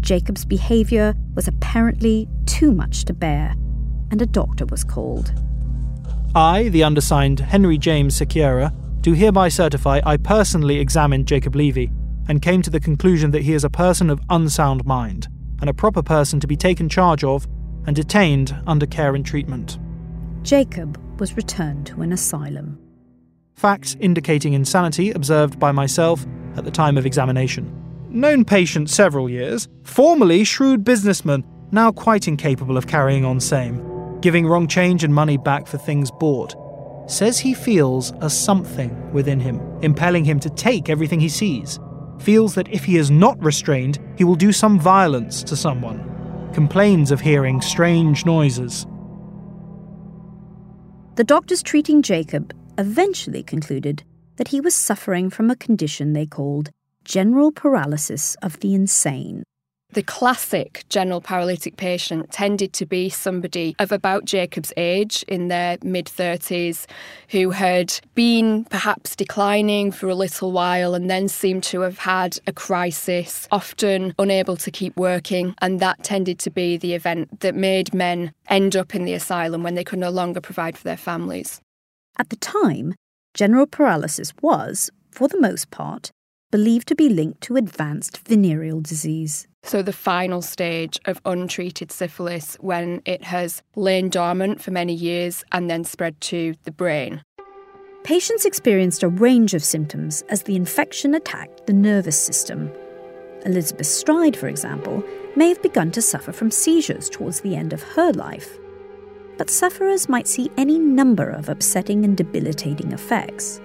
Jacob's 0.00 0.44
behaviour 0.44 1.14
was 1.34 1.48
apparently 1.48 2.28
too 2.46 2.72
much 2.72 3.04
to 3.06 3.14
bear, 3.14 3.54
and 4.10 4.20
a 4.20 4.26
doctor 4.26 4.66
was 4.66 4.84
called. 4.84 5.32
I, 6.34 6.68
the 6.68 6.82
undersigned 6.82 7.40
Henry 7.40 7.78
James 7.78 8.18
Sequeira, 8.18 8.74
do 9.04 9.12
hereby 9.12 9.50
certify 9.50 10.00
I 10.06 10.16
personally 10.16 10.78
examined 10.78 11.28
Jacob 11.28 11.54
Levy 11.54 11.92
and 12.26 12.40
came 12.40 12.62
to 12.62 12.70
the 12.70 12.80
conclusion 12.80 13.32
that 13.32 13.42
he 13.42 13.52
is 13.52 13.62
a 13.62 13.68
person 13.68 14.08
of 14.08 14.18
unsound 14.30 14.86
mind 14.86 15.28
and 15.60 15.68
a 15.68 15.74
proper 15.74 16.02
person 16.02 16.40
to 16.40 16.46
be 16.46 16.56
taken 16.56 16.88
charge 16.88 17.22
of 17.22 17.46
and 17.86 17.94
detained 17.94 18.56
under 18.66 18.86
care 18.86 19.14
and 19.14 19.24
treatment. 19.24 19.78
Jacob 20.42 20.98
was 21.20 21.36
returned 21.36 21.86
to 21.88 22.00
an 22.00 22.12
asylum. 22.12 22.78
Facts 23.52 23.94
indicating 24.00 24.54
insanity 24.54 25.10
observed 25.10 25.58
by 25.58 25.70
myself 25.70 26.24
at 26.56 26.64
the 26.64 26.70
time 26.70 26.96
of 26.96 27.04
examination. 27.04 27.70
Known 28.08 28.46
patient 28.46 28.88
several 28.88 29.28
years, 29.28 29.68
formerly 29.82 30.44
shrewd 30.44 30.82
businessman, 30.82 31.44
now 31.72 31.92
quite 31.92 32.26
incapable 32.26 32.78
of 32.78 32.86
carrying 32.86 33.26
on 33.26 33.38
same, 33.38 34.18
giving 34.22 34.46
wrong 34.46 34.66
change 34.66 35.04
and 35.04 35.14
money 35.14 35.36
back 35.36 35.66
for 35.66 35.76
things 35.76 36.10
bought, 36.10 36.54
says 37.06 37.38
he 37.38 37.54
feels 37.54 38.12
a 38.20 38.30
something 38.30 39.12
within 39.12 39.40
him, 39.40 39.60
impelling 39.82 40.24
him 40.24 40.40
to 40.40 40.50
take 40.50 40.88
everything 40.88 41.20
he 41.20 41.28
sees. 41.28 41.78
Feels 42.20 42.54
that 42.54 42.68
if 42.68 42.84
he 42.84 42.96
is 42.96 43.10
not 43.10 43.42
restrained, 43.42 43.98
he 44.16 44.24
will 44.24 44.34
do 44.34 44.52
some 44.52 44.78
violence 44.78 45.42
to 45.42 45.56
someone. 45.56 46.50
Complains 46.52 47.10
of 47.10 47.20
hearing 47.20 47.60
strange 47.60 48.24
noises. 48.24 48.86
The 51.16 51.24
doctors 51.24 51.62
treating 51.62 52.02
Jacob 52.02 52.54
eventually 52.78 53.42
concluded 53.42 54.02
that 54.36 54.48
he 54.48 54.60
was 54.60 54.74
suffering 54.74 55.30
from 55.30 55.50
a 55.50 55.56
condition 55.56 56.12
they 56.12 56.26
called 56.26 56.70
general 57.04 57.52
paralysis 57.52 58.34
of 58.42 58.58
the 58.60 58.74
insane. 58.74 59.44
The 59.94 60.02
classic 60.02 60.84
general 60.88 61.20
paralytic 61.20 61.76
patient 61.76 62.32
tended 62.32 62.72
to 62.72 62.84
be 62.84 63.08
somebody 63.08 63.76
of 63.78 63.92
about 63.92 64.24
Jacob's 64.24 64.72
age, 64.76 65.24
in 65.28 65.46
their 65.46 65.78
mid 65.84 66.06
30s, 66.06 66.86
who 67.28 67.50
had 67.50 68.00
been 68.16 68.64
perhaps 68.64 69.14
declining 69.14 69.92
for 69.92 70.08
a 70.08 70.16
little 70.16 70.50
while 70.50 70.96
and 70.96 71.08
then 71.08 71.28
seemed 71.28 71.62
to 71.64 71.82
have 71.82 71.98
had 71.98 72.40
a 72.48 72.52
crisis, 72.52 73.46
often 73.52 74.16
unable 74.18 74.56
to 74.56 74.70
keep 74.72 74.96
working. 74.96 75.54
And 75.58 75.78
that 75.78 76.02
tended 76.02 76.40
to 76.40 76.50
be 76.50 76.76
the 76.76 76.94
event 76.94 77.38
that 77.38 77.54
made 77.54 77.94
men 77.94 78.32
end 78.48 78.74
up 78.74 78.96
in 78.96 79.04
the 79.04 79.14
asylum 79.14 79.62
when 79.62 79.76
they 79.76 79.84
could 79.84 80.00
no 80.00 80.10
longer 80.10 80.40
provide 80.40 80.76
for 80.76 80.82
their 80.82 80.96
families. 80.96 81.60
At 82.18 82.30
the 82.30 82.36
time, 82.36 82.96
general 83.32 83.66
paralysis 83.66 84.32
was, 84.42 84.90
for 85.12 85.28
the 85.28 85.40
most 85.40 85.70
part, 85.70 86.10
believed 86.50 86.88
to 86.88 86.96
be 86.96 87.08
linked 87.08 87.42
to 87.42 87.54
advanced 87.54 88.18
venereal 88.26 88.80
disease. 88.80 89.46
So, 89.66 89.80
the 89.80 89.94
final 89.94 90.42
stage 90.42 91.00
of 91.06 91.22
untreated 91.24 91.90
syphilis 91.90 92.56
when 92.60 93.00
it 93.06 93.24
has 93.24 93.62
lain 93.76 94.10
dormant 94.10 94.60
for 94.60 94.70
many 94.70 94.92
years 94.92 95.42
and 95.52 95.70
then 95.70 95.84
spread 95.84 96.20
to 96.22 96.54
the 96.64 96.70
brain. 96.70 97.22
Patients 98.04 98.44
experienced 98.44 99.02
a 99.02 99.08
range 99.08 99.54
of 99.54 99.64
symptoms 99.64 100.22
as 100.28 100.42
the 100.42 100.54
infection 100.54 101.14
attacked 101.14 101.66
the 101.66 101.72
nervous 101.72 102.20
system. 102.20 102.70
Elizabeth 103.46 103.86
Stride, 103.86 104.36
for 104.36 104.48
example, 104.48 105.02
may 105.34 105.48
have 105.48 105.62
begun 105.62 105.90
to 105.92 106.02
suffer 106.02 106.30
from 106.30 106.50
seizures 106.50 107.08
towards 107.08 107.40
the 107.40 107.56
end 107.56 107.72
of 107.72 107.82
her 107.82 108.12
life. 108.12 108.58
But 109.38 109.48
sufferers 109.48 110.10
might 110.10 110.28
see 110.28 110.50
any 110.58 110.78
number 110.78 111.30
of 111.30 111.48
upsetting 111.48 112.04
and 112.04 112.14
debilitating 112.14 112.92
effects. 112.92 113.62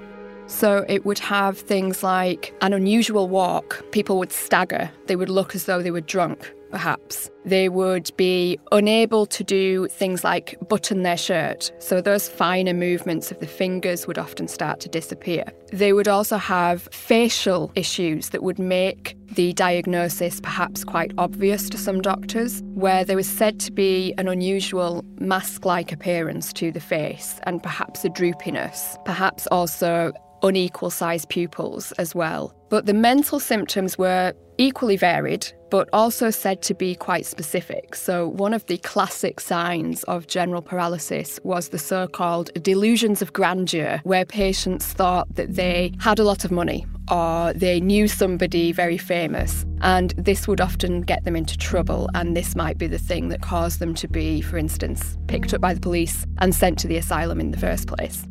So 0.50 0.84
it 0.90 1.06
would 1.06 1.20
have 1.20 1.60
things 1.60 2.04
like 2.04 2.54
an 2.62 2.74
unusual 2.74 3.30
walk. 3.30 3.86
People 3.92 4.18
would 4.18 4.32
stagger. 4.32 4.90
They 5.06 5.16
would 5.16 5.30
look 5.30 5.54
as 5.54 5.66
though 5.66 5.82
they 5.82 5.92
were 5.92 6.02
drunk, 6.02 6.52
perhaps. 6.72 7.30
They 7.46 7.70
would 7.70 8.12
be 8.18 8.60
unable 8.72 9.28
to 9.28 9.44
do 9.44 9.88
things 9.88 10.24
like 10.24 10.58
button 10.68 11.04
their 11.04 11.18
shirt. 11.18 11.72
So 11.80 12.02
those 12.02 12.28
finer 12.28 12.74
movements 12.74 13.32
of 13.32 13.40
the 13.40 13.48
fingers 13.48 14.08
would 14.08 14.18
often 14.18 14.48
start 14.48 14.80
to 14.82 14.90
disappear. 14.90 15.46
They 15.72 15.94
would 15.94 16.08
also 16.08 16.38
have 16.38 16.90
facial 16.92 17.72
issues 17.76 18.30
that 18.30 18.42
would 18.42 18.60
make 18.60 19.16
the 19.36 19.54
diagnosis 19.54 20.42
perhaps 20.42 20.84
quite 20.84 21.12
obvious 21.20 21.70
to 21.70 21.78
some 21.78 22.02
doctors, 22.02 22.64
where 22.74 23.06
there 23.06 23.16
was 23.16 23.30
said 23.30 23.60
to 23.62 23.72
be 23.72 24.16
an 24.18 24.28
unusual 24.28 25.06
mask 25.20 25.64
like 25.64 25.92
appearance 25.92 26.52
to 26.54 26.72
the 26.72 26.80
face 26.80 27.40
and 27.44 27.62
perhaps 27.62 28.04
a 28.04 28.10
droopiness, 28.10 28.98
perhaps 29.06 29.46
also 29.48 30.12
unequal 30.44 30.90
sized 30.90 31.30
pupils 31.30 31.92
as 31.94 32.16
well. 32.16 32.54
But 32.70 32.86
the 32.86 32.94
mental 32.94 33.40
symptoms 33.40 33.98
were 33.98 34.34
equally 34.60 34.98
varied, 34.98 35.52
but 35.72 35.90
also 35.94 36.30
said 36.30 36.62
to 36.64 36.74
be 36.74 36.94
quite 36.94 37.26
specific. 37.26 37.96
So, 37.96 38.28
one 38.28 38.54
of 38.54 38.66
the 38.68 38.78
classic 38.78 39.40
signs 39.40 40.04
of 40.04 40.28
general 40.28 40.62
paralysis 40.62 41.40
was 41.44 41.70
the 41.70 41.80
so 41.80 42.08
called 42.08 42.52
delusions 42.62 43.22
of 43.22 43.34
grandeur, 43.34 44.02
where 44.04 44.26
patients 44.26 44.86
thought 44.86 45.34
that 45.36 45.56
they 45.56 45.94
had 46.00 46.20
a 46.20 46.24
lot 46.24 46.46
of 46.46 46.52
money 46.52 46.86
or 47.10 47.54
they 47.54 47.80
knew 47.80 48.08
somebody 48.08 48.72
very 48.72 48.98
famous. 48.98 49.66
And 49.82 50.12
this 50.12 50.48
would 50.48 50.62
often 50.62 51.02
get 51.02 51.24
them 51.24 51.36
into 51.36 51.58
trouble, 51.58 52.10
and 52.14 52.36
this 52.36 52.56
might 52.56 52.78
be 52.78 52.86
the 52.86 53.00
thing 53.00 53.30
that 53.30 53.42
caused 53.42 53.80
them 53.80 53.96
to 53.96 54.08
be, 54.08 54.42
for 54.42 54.58
instance, 54.58 55.18
picked 55.28 55.54
up 55.54 55.62
by 55.62 55.74
the 55.74 55.80
police 55.80 56.26
and 56.40 56.54
sent 56.54 56.78
to 56.80 56.88
the 56.88 56.98
asylum 56.98 57.40
in 57.40 57.52
the 57.52 57.58
first 57.58 57.88
place. 57.88 58.29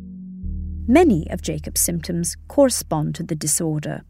Many 0.91 1.29
of 1.29 1.43
Jacob's 1.43 1.81
symptoms 1.81 2.35
correspond 2.47 3.13
to 3.13 3.21
the 3.21 3.35
disorder, 3.35 4.01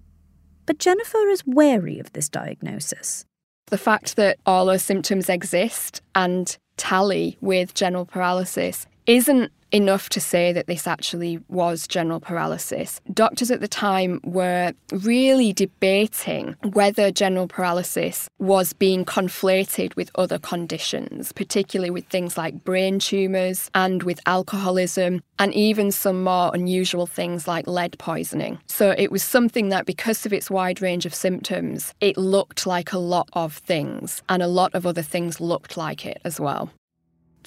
but 0.66 0.80
Jennifer 0.80 1.28
is 1.28 1.46
wary 1.46 2.00
of 2.00 2.14
this 2.14 2.30
diagnosis. 2.30 3.26
The 3.66 3.78
fact 3.78 4.16
that 4.16 4.38
all 4.46 4.66
those 4.66 4.82
symptoms 4.82 5.28
exist 5.28 6.02
and 6.16 6.58
tally 6.78 7.38
with 7.42 7.74
general 7.74 8.06
paralysis 8.06 8.88
isn't 9.06 9.52
enough 9.72 10.10
to 10.10 10.20
say 10.20 10.52
that 10.54 10.68
this 10.68 10.88
actually 10.88 11.40
was 11.48 11.88
general 11.88 12.20
paralysis. 12.20 13.02
Doctors 13.14 13.52
at 13.52 13.62
the 13.62 13.68
time 13.68 14.20
were 14.24 14.74
really 14.92 15.54
debating 15.54 16.56
whether 16.74 17.12
general 17.12 17.48
paralysis 17.48 18.30
was 18.40 18.74
being 18.74 19.06
conflated 19.06 19.96
with 19.96 20.12
other 20.16 20.40
conditions, 20.40 21.32
particularly 21.32 21.90
with 21.90 22.06
things 22.08 22.38
like 22.38 22.64
brain 22.64 23.00
tumours 23.00 23.70
and 23.76 24.04
with 24.04 24.20
alcoholism, 24.26 25.22
and 25.38 25.54
even 25.54 25.92
some 25.92 26.24
more 26.24 26.52
unusual 26.54 27.06
things 27.06 27.48
like 27.48 27.68
lead 27.68 27.98
poisoning. 28.00 28.60
So 28.66 28.96
it 28.98 29.12
was 29.12 29.24
something 29.24 29.70
that, 29.70 29.86
because 29.86 30.26
of 30.26 30.34
its 30.34 30.50
wide 30.50 30.82
range 30.82 31.06
of 31.06 31.16
symptoms, 31.16 31.94
it 32.02 32.18
looked 32.18 32.66
like 32.66 32.92
a 32.92 32.98
lot 32.98 33.30
of 33.34 33.54
things, 33.54 34.22
and 34.30 34.44
a 34.44 34.48
lot 34.48 34.74
of 34.74 34.86
other 34.86 35.02
things 35.02 35.40
looked 35.40 35.78
like 35.78 36.06
it 36.06 36.20
as 36.26 36.40
well. 36.40 36.72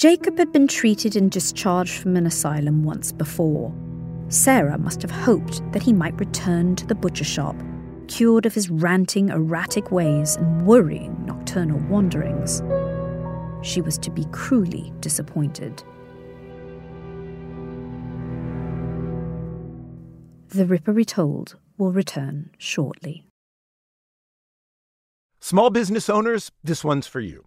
Jacob 0.02 0.36
had 0.36 0.50
been 0.50 0.66
treated 0.66 1.14
and 1.14 1.30
discharged 1.30 1.92
from 1.92 2.16
an 2.16 2.26
asylum 2.26 2.82
once 2.82 3.12
before. 3.12 3.72
Sarah 4.26 4.76
must 4.76 5.00
have 5.00 5.12
hoped 5.12 5.62
that 5.70 5.84
he 5.84 5.92
might 5.92 6.18
return 6.18 6.74
to 6.74 6.84
the 6.84 6.94
butcher 6.96 7.22
shop, 7.22 7.54
cured 8.08 8.44
of 8.44 8.52
his 8.52 8.68
ranting, 8.68 9.28
erratic 9.28 9.92
ways 9.92 10.34
and 10.34 10.66
worrying 10.66 11.24
nocturnal 11.24 11.78
wanderings. 11.88 12.64
She 13.64 13.80
was 13.80 13.96
to 13.98 14.10
be 14.10 14.24
cruelly 14.32 14.92
disappointed. 14.98 15.84
The 20.48 20.66
Ripper 20.66 20.92
Retold 20.92 21.54
will 21.78 21.92
return 21.92 22.50
shortly. 22.58 23.24
Small 25.38 25.70
business 25.70 26.10
owners, 26.10 26.50
this 26.64 26.82
one's 26.82 27.06
for 27.06 27.20
you. 27.20 27.46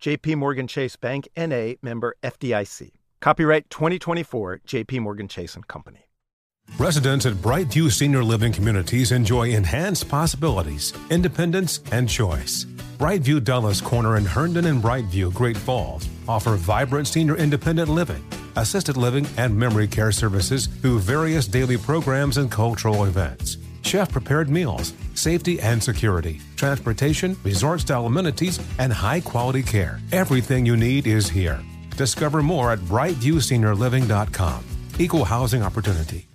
JP 0.00 0.36
Morgan 0.36 0.66
Chase 0.66 0.96
Bank 0.96 1.28
NA 1.36 1.74
member 1.82 2.16
FDIC. 2.22 2.92
Copyright 3.20 3.68
2024 3.68 4.60
JP 4.66 5.00
Morgan 5.00 5.28
Chase 5.28 5.54
and 5.54 5.68
Company. 5.68 6.06
Residents 6.78 7.26
at 7.26 7.34
Brightview 7.34 7.92
Senior 7.92 8.24
Living 8.24 8.50
Communities 8.50 9.12
enjoy 9.12 9.50
enhanced 9.50 10.08
possibilities, 10.08 10.94
independence, 11.10 11.80
and 11.92 12.08
choice. 12.08 12.64
Brightview 12.96 13.44
Dulles 13.44 13.82
Corner 13.82 14.16
in 14.16 14.24
Herndon 14.24 14.66
and 14.66 14.82
Brightview, 14.82 15.34
Great 15.34 15.56
Falls 15.56 16.08
offer 16.26 16.56
vibrant 16.56 17.06
senior 17.06 17.36
independent 17.36 17.90
living, 17.90 18.24
assisted 18.56 18.96
living, 18.96 19.26
and 19.36 19.54
memory 19.54 19.86
care 19.86 20.12
services 20.12 20.66
through 20.66 21.00
various 21.00 21.46
daily 21.46 21.76
programs 21.76 22.38
and 22.38 22.50
cultural 22.50 23.04
events. 23.04 23.58
Chef 23.82 24.10
prepared 24.10 24.48
meals, 24.48 24.94
safety 25.20 25.60
and 25.60 25.82
security, 25.82 26.40
transportation, 26.56 27.36
resort 27.44 27.80
style 27.80 28.06
amenities, 28.06 28.58
and 28.78 28.92
high 28.92 29.20
quality 29.20 29.62
care. 29.62 30.00
Everything 30.12 30.64
you 30.66 30.76
need 30.76 31.06
is 31.06 31.28
here. 31.28 31.60
Discover 31.96 32.42
more 32.42 32.72
at 32.72 32.78
brightviewseniorliving.com. 32.80 34.64
Equal 34.98 35.24
housing 35.24 35.62
opportunity. 35.62 36.26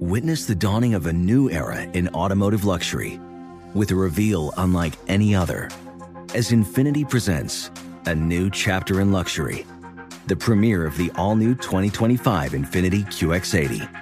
Witness 0.00 0.46
the 0.46 0.54
dawning 0.54 0.94
of 0.94 1.06
a 1.06 1.12
new 1.12 1.48
era 1.48 1.82
in 1.82 2.08
automotive 2.08 2.64
luxury 2.64 3.20
with 3.72 3.92
a 3.92 3.94
reveal 3.94 4.52
unlike 4.56 4.94
any 5.06 5.34
other 5.34 5.70
as 6.34 6.50
Infiniti 6.50 7.08
presents 7.08 7.70
a 8.06 8.14
new 8.14 8.50
chapter 8.50 9.00
in 9.00 9.12
luxury, 9.12 9.64
the 10.26 10.36
premiere 10.36 10.86
of 10.86 10.96
the 10.96 11.10
all 11.14 11.36
new 11.36 11.54
2025 11.54 12.52
Infiniti 12.52 13.04
QX80. 13.04 14.01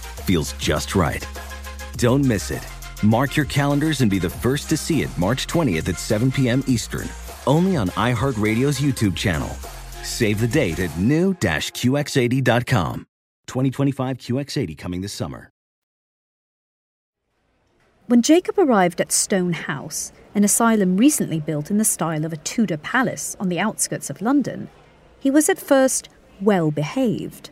feels 0.21 0.53
just 0.53 0.95
right. 0.95 1.27
Don't 1.97 2.25
miss 2.25 2.51
it. 2.51 2.65
Mark 3.03 3.35
your 3.35 3.45
calendars 3.45 4.01
and 4.01 4.11
be 4.11 4.19
the 4.19 4.29
first 4.29 4.69
to 4.69 4.77
see 4.77 5.01
it 5.01 5.09
March 5.17 5.47
20th 5.47 5.89
at 5.89 5.99
7 5.99 6.31
p.m. 6.31 6.63
Eastern, 6.67 7.09
only 7.47 7.75
on 7.75 7.89
iHeartRadio's 7.89 8.79
YouTube 8.79 9.15
channel. 9.15 9.49
Save 10.03 10.39
the 10.39 10.47
date 10.47 10.79
at 10.79 10.95
new-QX80.com. 10.97 13.07
2025 13.47 14.17
QX80 14.17 14.77
coming 14.77 15.01
this 15.01 15.13
summer. 15.13 15.49
When 18.07 18.21
Jacob 18.21 18.59
arrived 18.59 18.99
at 18.99 19.11
Stone 19.11 19.53
House, 19.53 20.11
an 20.35 20.43
asylum 20.43 20.97
recently 20.97 21.39
built 21.39 21.71
in 21.71 21.77
the 21.77 21.85
style 21.85 22.25
of 22.25 22.33
a 22.33 22.37
Tudor 22.37 22.77
palace 22.77 23.37
on 23.39 23.47
the 23.47 23.59
outskirts 23.59 24.09
of 24.09 24.21
London, 24.21 24.69
he 25.19 25.31
was 25.31 25.47
at 25.47 25.59
first 25.59 26.09
well 26.41 26.71
behaved. 26.71 27.51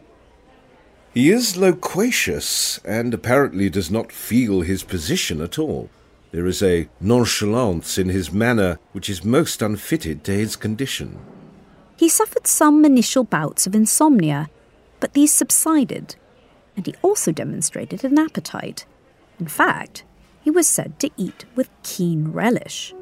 He 1.13 1.31
is 1.31 1.57
loquacious 1.57 2.79
and 2.85 3.13
apparently 3.13 3.69
does 3.69 3.89
not 3.89 4.11
feel 4.11 4.61
his 4.61 4.83
position 4.83 5.41
at 5.41 5.57
all. 5.57 5.89
There 6.31 6.45
is 6.45 6.61
a 6.61 6.87
nonchalance 7.01 7.97
in 7.97 8.09
his 8.09 8.31
manner 8.31 8.77
which 8.91 9.09
is 9.09 9.23
most 9.25 9.63
unfitted 9.63 10.23
to 10.25 10.31
his 10.31 10.55
condition. 10.55 11.17
He 11.97 12.07
suffered 12.07 12.45
some 12.45 12.85
initial 12.85 13.23
bouts 13.23 13.65
of 13.65 13.73
insomnia, 13.73 14.49
but 14.99 15.13
these 15.13 15.33
subsided, 15.33 16.15
and 16.77 16.85
he 16.85 16.93
also 17.01 17.31
demonstrated 17.31 18.03
an 18.05 18.19
appetite. 18.19 18.85
In 19.39 19.47
fact, 19.47 20.03
he 20.43 20.51
was 20.51 20.67
said 20.67 20.99
to 20.99 21.09
eat 21.17 21.45
with 21.55 21.69
keen 21.83 22.31
relish. 22.31 22.93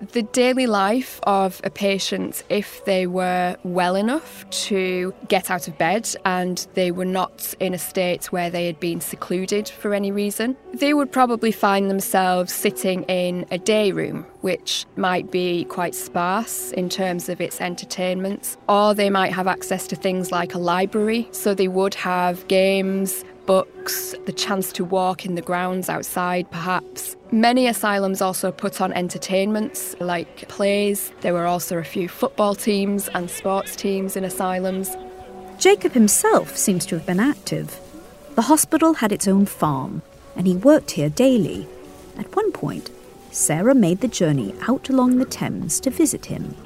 The 0.00 0.22
daily 0.22 0.66
life 0.66 1.20
of 1.24 1.60
a 1.62 1.68
patient, 1.68 2.42
if 2.48 2.82
they 2.86 3.06
were 3.06 3.56
well 3.64 3.96
enough 3.96 4.48
to 4.50 5.12
get 5.28 5.50
out 5.50 5.68
of 5.68 5.76
bed 5.76 6.08
and 6.24 6.66
they 6.72 6.90
were 6.90 7.04
not 7.04 7.54
in 7.60 7.74
a 7.74 7.78
state 7.78 8.32
where 8.32 8.48
they 8.48 8.64
had 8.64 8.80
been 8.80 9.02
secluded 9.02 9.68
for 9.68 9.92
any 9.92 10.10
reason, 10.10 10.56
they 10.72 10.94
would 10.94 11.12
probably 11.12 11.52
find 11.52 11.90
themselves 11.90 12.50
sitting 12.50 13.02
in 13.04 13.44
a 13.50 13.58
day 13.58 13.92
room, 13.92 14.24
which 14.40 14.86
might 14.96 15.30
be 15.30 15.64
quite 15.64 15.94
sparse 15.94 16.72
in 16.72 16.88
terms 16.88 17.28
of 17.28 17.38
its 17.42 17.60
entertainments, 17.60 18.56
or 18.70 18.94
they 18.94 19.10
might 19.10 19.34
have 19.34 19.46
access 19.46 19.86
to 19.88 19.96
things 19.96 20.32
like 20.32 20.54
a 20.54 20.58
library, 20.58 21.28
so 21.30 21.52
they 21.52 21.68
would 21.68 21.94
have 21.94 22.48
games, 22.48 23.22
books, 23.44 24.14
the 24.24 24.32
chance 24.32 24.72
to 24.72 24.84
walk 24.84 25.26
in 25.26 25.34
the 25.34 25.42
grounds 25.42 25.90
outside, 25.90 26.50
perhaps. 26.50 27.16
Many 27.32 27.68
asylums 27.68 28.20
also 28.20 28.50
put 28.50 28.80
on 28.80 28.92
entertainments 28.92 29.94
like 30.00 30.48
plays. 30.48 31.12
There 31.20 31.32
were 31.32 31.46
also 31.46 31.78
a 31.78 31.84
few 31.84 32.08
football 32.08 32.56
teams 32.56 33.08
and 33.08 33.30
sports 33.30 33.76
teams 33.76 34.16
in 34.16 34.24
asylums. 34.24 34.90
Jacob 35.56 35.92
himself 35.92 36.56
seems 36.56 36.84
to 36.86 36.96
have 36.96 37.06
been 37.06 37.20
active. 37.20 37.78
The 38.34 38.42
hospital 38.42 38.94
had 38.94 39.12
its 39.12 39.28
own 39.28 39.46
farm, 39.46 40.02
and 40.34 40.48
he 40.48 40.56
worked 40.56 40.92
here 40.92 41.08
daily. 41.08 41.68
At 42.18 42.34
one 42.34 42.50
point, 42.50 42.90
Sarah 43.30 43.76
made 43.76 44.00
the 44.00 44.08
journey 44.08 44.52
out 44.66 44.88
along 44.88 45.18
the 45.18 45.24
Thames 45.24 45.78
to 45.80 45.90
visit 45.90 46.26
him. 46.26 46.56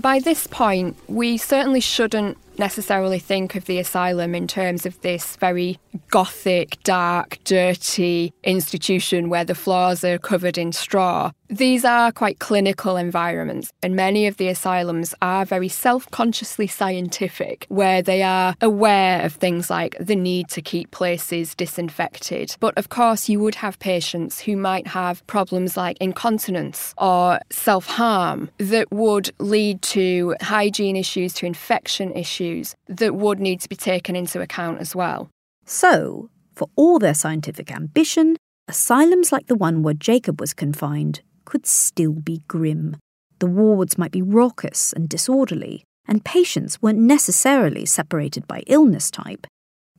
By 0.00 0.18
this 0.18 0.48
point, 0.48 0.96
we 1.06 1.36
certainly 1.36 1.80
shouldn't 1.80 2.38
necessarily 2.58 3.18
think 3.18 3.54
of 3.54 3.64
the 3.66 3.78
asylum 3.78 4.34
in 4.34 4.46
terms 4.46 4.86
of 4.86 5.00
this 5.00 5.36
very 5.36 5.78
gothic, 6.10 6.82
dark, 6.84 7.38
dirty 7.44 8.32
institution 8.44 9.28
where 9.28 9.44
the 9.44 9.54
floors 9.54 10.04
are 10.04 10.18
covered 10.18 10.58
in 10.58 10.72
straw. 10.72 11.30
These 11.52 11.84
are 11.84 12.10
quite 12.12 12.38
clinical 12.38 12.96
environments, 12.96 13.74
and 13.82 13.94
many 13.94 14.26
of 14.26 14.38
the 14.38 14.48
asylums 14.48 15.14
are 15.20 15.44
very 15.44 15.68
self 15.68 16.10
consciously 16.10 16.66
scientific, 16.66 17.66
where 17.68 18.00
they 18.00 18.22
are 18.22 18.54
aware 18.62 19.20
of 19.20 19.34
things 19.34 19.68
like 19.68 19.94
the 20.00 20.16
need 20.16 20.48
to 20.48 20.62
keep 20.62 20.92
places 20.92 21.54
disinfected. 21.54 22.56
But 22.58 22.78
of 22.78 22.88
course, 22.88 23.28
you 23.28 23.38
would 23.40 23.56
have 23.56 23.78
patients 23.80 24.40
who 24.40 24.56
might 24.56 24.86
have 24.86 25.26
problems 25.26 25.76
like 25.76 25.98
incontinence 26.00 26.94
or 26.96 27.38
self 27.50 27.84
harm 27.84 28.48
that 28.56 28.90
would 28.90 29.30
lead 29.38 29.82
to 29.82 30.34
hygiene 30.40 30.96
issues, 30.96 31.34
to 31.34 31.44
infection 31.44 32.14
issues 32.14 32.74
that 32.88 33.14
would 33.14 33.40
need 33.40 33.60
to 33.60 33.68
be 33.68 33.76
taken 33.76 34.16
into 34.16 34.40
account 34.40 34.80
as 34.80 34.96
well. 34.96 35.28
So, 35.66 36.30
for 36.54 36.70
all 36.76 36.98
their 36.98 37.12
scientific 37.12 37.70
ambition, 37.70 38.38
asylums 38.68 39.32
like 39.32 39.48
the 39.48 39.54
one 39.54 39.82
where 39.82 39.92
Jacob 39.92 40.40
was 40.40 40.54
confined 40.54 41.20
could 41.44 41.66
still 41.66 42.12
be 42.12 42.42
grim. 42.48 42.96
The 43.38 43.46
wards 43.46 43.98
might 43.98 44.12
be 44.12 44.22
raucous 44.22 44.92
and 44.92 45.08
disorderly, 45.08 45.84
and 46.06 46.24
patients 46.24 46.80
weren't 46.80 46.98
necessarily 46.98 47.86
separated 47.86 48.46
by 48.46 48.62
illness 48.66 49.10
type. 49.10 49.46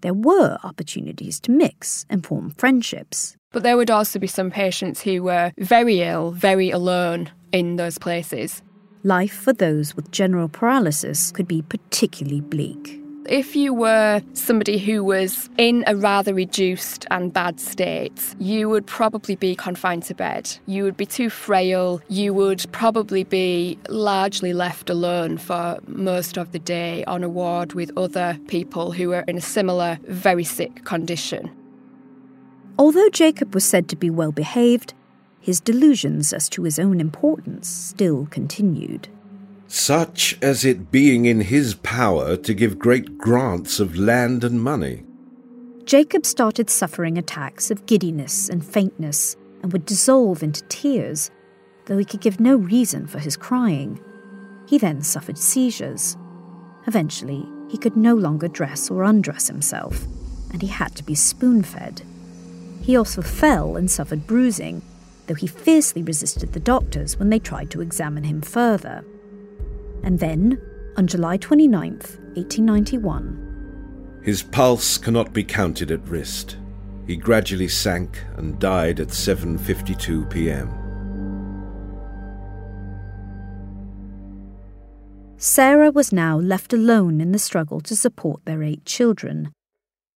there 0.04 0.14
were 0.14 0.58
opportunities 0.64 1.40
to 1.40 1.52
mix 1.52 2.06
and 2.10 2.26
form 2.26 2.52
friendships. 2.52 3.36
But 3.52 3.64
there 3.64 3.78
would 3.78 3.90
also 3.90 4.20
be 4.20 4.28
some 4.28 4.52
patients 4.52 5.02
who 5.02 5.24
were 5.24 5.54
very 5.58 6.02
ill, 6.02 6.32
very 6.32 6.70
alone 6.70 7.32
in 7.52 7.78
those 7.78 7.98
places. 7.98 8.62
Life 9.04 9.34
for 9.34 9.54
those 9.54 9.96
with 9.96 10.12
general 10.12 10.50
paralysis 10.50 11.32
could 11.32 11.48
be 11.48 11.62
particularly 11.62 12.42
bleak. 12.42 13.03
If 13.28 13.56
you 13.56 13.74
were 13.74 14.22
somebody 14.34 14.78
who 14.78 15.02
was 15.02 15.50
in 15.58 15.86
a 15.88 15.96
rather 15.96 16.34
reduced 16.34 17.06
and 17.10 17.32
bad 17.32 17.58
state, 17.58 18.36
you 18.38 18.68
would 18.68 18.86
probably 18.86 19.38
be 19.38 19.56
confined 19.56 20.04
to 20.04 20.14
bed. 20.14 20.58
You 20.66 20.84
would 20.84 20.98
be 20.98 21.06
too 21.06 21.30
frail. 21.30 22.02
You 22.10 22.34
would 22.34 22.66
probably 22.74 23.24
be 23.24 23.80
largely 23.88 24.52
left 24.52 24.90
alone 24.90 25.38
for 25.38 25.80
most 25.88 26.38
of 26.38 26.52
the 26.52 26.60
day 26.60 27.06
on 27.06 27.24
a 27.24 27.30
ward 27.30 27.74
with 27.74 27.98
other 27.98 28.38
people 28.48 28.92
who 28.92 29.10
were 29.10 29.24
in 29.26 29.38
a 29.38 29.42
similar, 29.42 30.00
very 30.04 30.44
sick 30.44 30.84
condition. 30.84 31.50
Although 32.78 33.10
Jacob 33.10 33.54
was 33.54 33.64
said 33.64 33.88
to 33.88 33.96
be 33.96 34.10
well 34.10 34.34
behaved, 34.34 34.94
his 35.40 35.62
delusions 35.62 36.34
as 36.34 36.50
to 36.50 36.64
his 36.64 36.78
own 36.78 37.00
importance 37.00 37.70
still 37.70 38.26
continued 38.26 39.08
such 39.74 40.38
as 40.40 40.64
it 40.64 40.92
being 40.92 41.26
in 41.26 41.42
his 41.42 41.74
power 41.74 42.38
to 42.38 42.54
give 42.54 42.78
great 42.78 43.18
grants 43.18 43.80
of 43.80 43.98
land 43.98 44.44
and 44.44 44.62
money. 44.62 45.04
Jacob 45.84 46.28
started 46.28 46.70
suffering 46.70 47.18
attacks 47.18 47.72
of 47.72 47.88
giddiness 47.88 48.50
and 48.50 48.64
faintness 48.64 49.36
and 49.64 49.74
would 49.74 49.84
dissolve 49.84 50.44
into 50.44 50.62
tears, 50.66 51.32
though 51.86 51.98
he 51.98 52.06
could 52.06 52.22
give 52.22 52.40
no 52.40 52.56
reason 52.56 53.08
for 53.08 53.18
his 53.18 53.36
crying. 53.36 54.00
He 54.68 54.78
then 54.78 55.02
suffered 55.02 55.40
seizures. 55.40 56.18
Eventually, 56.86 57.44
he 57.68 57.80
could 57.80 57.98
no 57.98 58.14
longer 58.14 58.48
dress 58.48 58.92
or 58.92 59.04
undress 59.04 59.48
himself, 59.48 60.06
and 60.52 60.62
he 60.62 60.68
had 60.68 60.96
to 60.98 61.04
be 61.04 61.16
spoon 61.16 61.64
fed. 61.64 62.04
He 62.84 62.96
also 62.96 63.24
fell 63.24 63.76
and 63.76 63.90
suffered 63.90 64.28
bruising, 64.28 64.84
though 65.26 65.34
he 65.34 65.48
fiercely 65.48 66.04
resisted 66.04 66.54
the 66.54 66.60
doctors 66.60 67.18
when 67.18 67.32
they 67.32 67.40
tried 67.40 67.72
to 67.72 67.82
examine 67.82 68.26
him 68.26 68.44
further. 68.44 69.04
And 70.04 70.20
then, 70.20 70.60
on 70.98 71.08
July 71.08 71.38
29, 71.38 71.92
1891, 71.92 73.44
his 74.24 74.42
pulse 74.42 74.98
cannot 74.98 75.34
be 75.34 75.44
counted 75.44 75.92
at 75.92 76.08
wrist. 76.08 76.56
He 77.06 77.18
gradually 77.18 77.68
sank 77.68 78.24
and 78.38 78.58
died 78.58 79.02
at 79.02 79.10
7:52 79.10 80.30
p.m. 80.30 80.70
Sarah 85.38 85.92
was 85.92 86.14
now 86.14 86.40
left 86.40 86.72
alone 86.72 87.20
in 87.20 87.34
the 87.34 87.40
struggle 87.40 87.82
to 87.82 87.98
support 87.98 88.46
their 88.46 88.64
eight 88.64 88.86
children. 88.86 89.52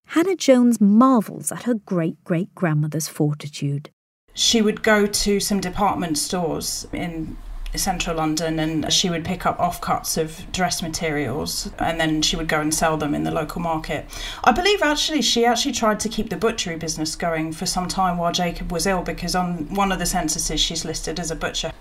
Hannah 0.06 0.36
Jones 0.36 0.80
marvels 0.80 1.52
at 1.52 1.64
her 1.64 1.74
great 1.74 2.24
great 2.24 2.54
grandmother's 2.54 3.08
fortitude. 3.08 3.90
She 4.32 4.62
would 4.62 4.82
go 4.82 5.06
to 5.06 5.38
some 5.38 5.60
department 5.60 6.16
stores 6.16 6.86
in 6.94 7.36
central 7.76 8.16
London 8.16 8.58
and 8.58 8.90
she 8.92 9.10
would 9.10 9.24
pick 9.24 9.44
up 9.44 9.58
offcuts 9.58 10.16
of 10.16 10.50
dress 10.52 10.82
materials 10.82 11.70
and 11.78 12.00
then 12.00 12.22
she 12.22 12.36
would 12.36 12.48
go 12.48 12.60
and 12.60 12.74
sell 12.74 12.96
them 12.96 13.14
in 13.14 13.24
the 13.24 13.30
local 13.30 13.60
market. 13.60 14.06
I 14.42 14.52
believe 14.52 14.80
actually 14.82 15.22
she 15.22 15.44
actually 15.44 15.72
tried 15.72 16.00
to 16.00 16.08
keep 16.08 16.30
the 16.30 16.36
butchery 16.36 16.76
business 16.76 17.14
going 17.14 17.52
for 17.52 17.66
some 17.66 17.88
time 17.88 18.16
while 18.16 18.32
Jacob 18.32 18.72
was 18.72 18.86
ill 18.86 19.02
because 19.02 19.34
on 19.34 19.74
one 19.74 19.92
of 19.92 19.98
the 19.98 20.06
censuses 20.06 20.60
she's 20.60 20.84
listed 20.84 21.20
as 21.20 21.30
a 21.30 21.36
butcher. 21.36 21.72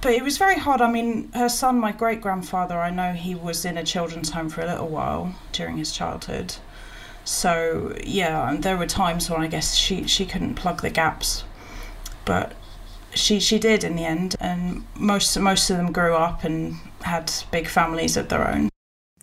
But 0.00 0.12
it 0.12 0.22
was 0.22 0.36
very 0.36 0.58
hard. 0.58 0.82
I 0.82 0.90
mean, 0.90 1.32
her 1.32 1.48
son, 1.48 1.78
my 1.78 1.90
great 1.90 2.20
grandfather, 2.20 2.78
I 2.78 2.90
know 2.90 3.14
he 3.14 3.34
was 3.34 3.64
in 3.64 3.78
a 3.78 3.82
children's 3.82 4.30
home 4.30 4.50
for 4.50 4.60
a 4.60 4.66
little 4.66 4.88
while 4.88 5.34
during 5.52 5.78
his 5.78 5.92
childhood. 5.92 6.56
So, 7.24 7.96
yeah, 8.04 8.54
there 8.58 8.76
were 8.76 8.86
times 8.86 9.30
when 9.30 9.40
I 9.40 9.46
guess 9.46 9.74
she, 9.74 10.06
she 10.06 10.26
couldn't 10.26 10.56
plug 10.56 10.82
the 10.82 10.90
gaps. 10.90 11.44
But 12.26 12.52
she 13.14 13.40
she 13.40 13.58
did 13.58 13.84
in 13.84 13.96
the 13.96 14.04
end, 14.04 14.36
and 14.40 14.84
most 14.96 15.38
most 15.38 15.70
of 15.70 15.76
them 15.76 15.92
grew 15.92 16.14
up 16.14 16.44
and 16.44 16.76
had 17.02 17.32
big 17.50 17.68
families 17.68 18.16
of 18.16 18.28
their 18.28 18.48
own. 18.48 18.68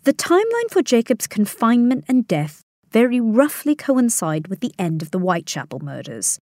The 0.04 0.12
timeline 0.12 0.70
for 0.70 0.82
Jacob's 0.82 1.26
confinement 1.26 2.04
and 2.08 2.26
death 2.26 2.62
very 2.90 3.20
roughly 3.20 3.74
coincide 3.74 4.48
with 4.48 4.60
the 4.60 4.74
end 4.78 5.02
of 5.02 5.10
the 5.10 5.18
Whitechapel 5.18 5.80
murders, 5.80 6.38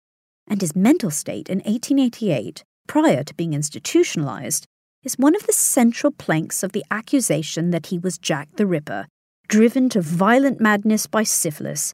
and 0.48 0.62
his 0.62 0.76
mental 0.76 1.12
state 1.12 1.50
in 1.50 1.60
1888, 1.60 2.64
prior 2.88 3.24
to 3.24 3.34
being 3.34 3.54
institutionalized, 3.54 4.66
is 5.04 5.18
one 5.18 5.36
of 5.36 5.46
the 5.46 5.54
central 5.54 6.12
planks 6.12 6.64
of 6.64 6.72
the 6.72 6.86
accusation 6.90 7.72
that 7.72 7.88
he 7.88 8.00
was 8.00 8.18
Jack 8.18 8.50
the 8.56 8.66
Ripper, 8.66 9.08
driven 9.48 9.90
to 9.90 10.02
violent 10.02 10.60
madness 10.60 11.06
by 11.08 11.24
syphilis. 11.24 11.94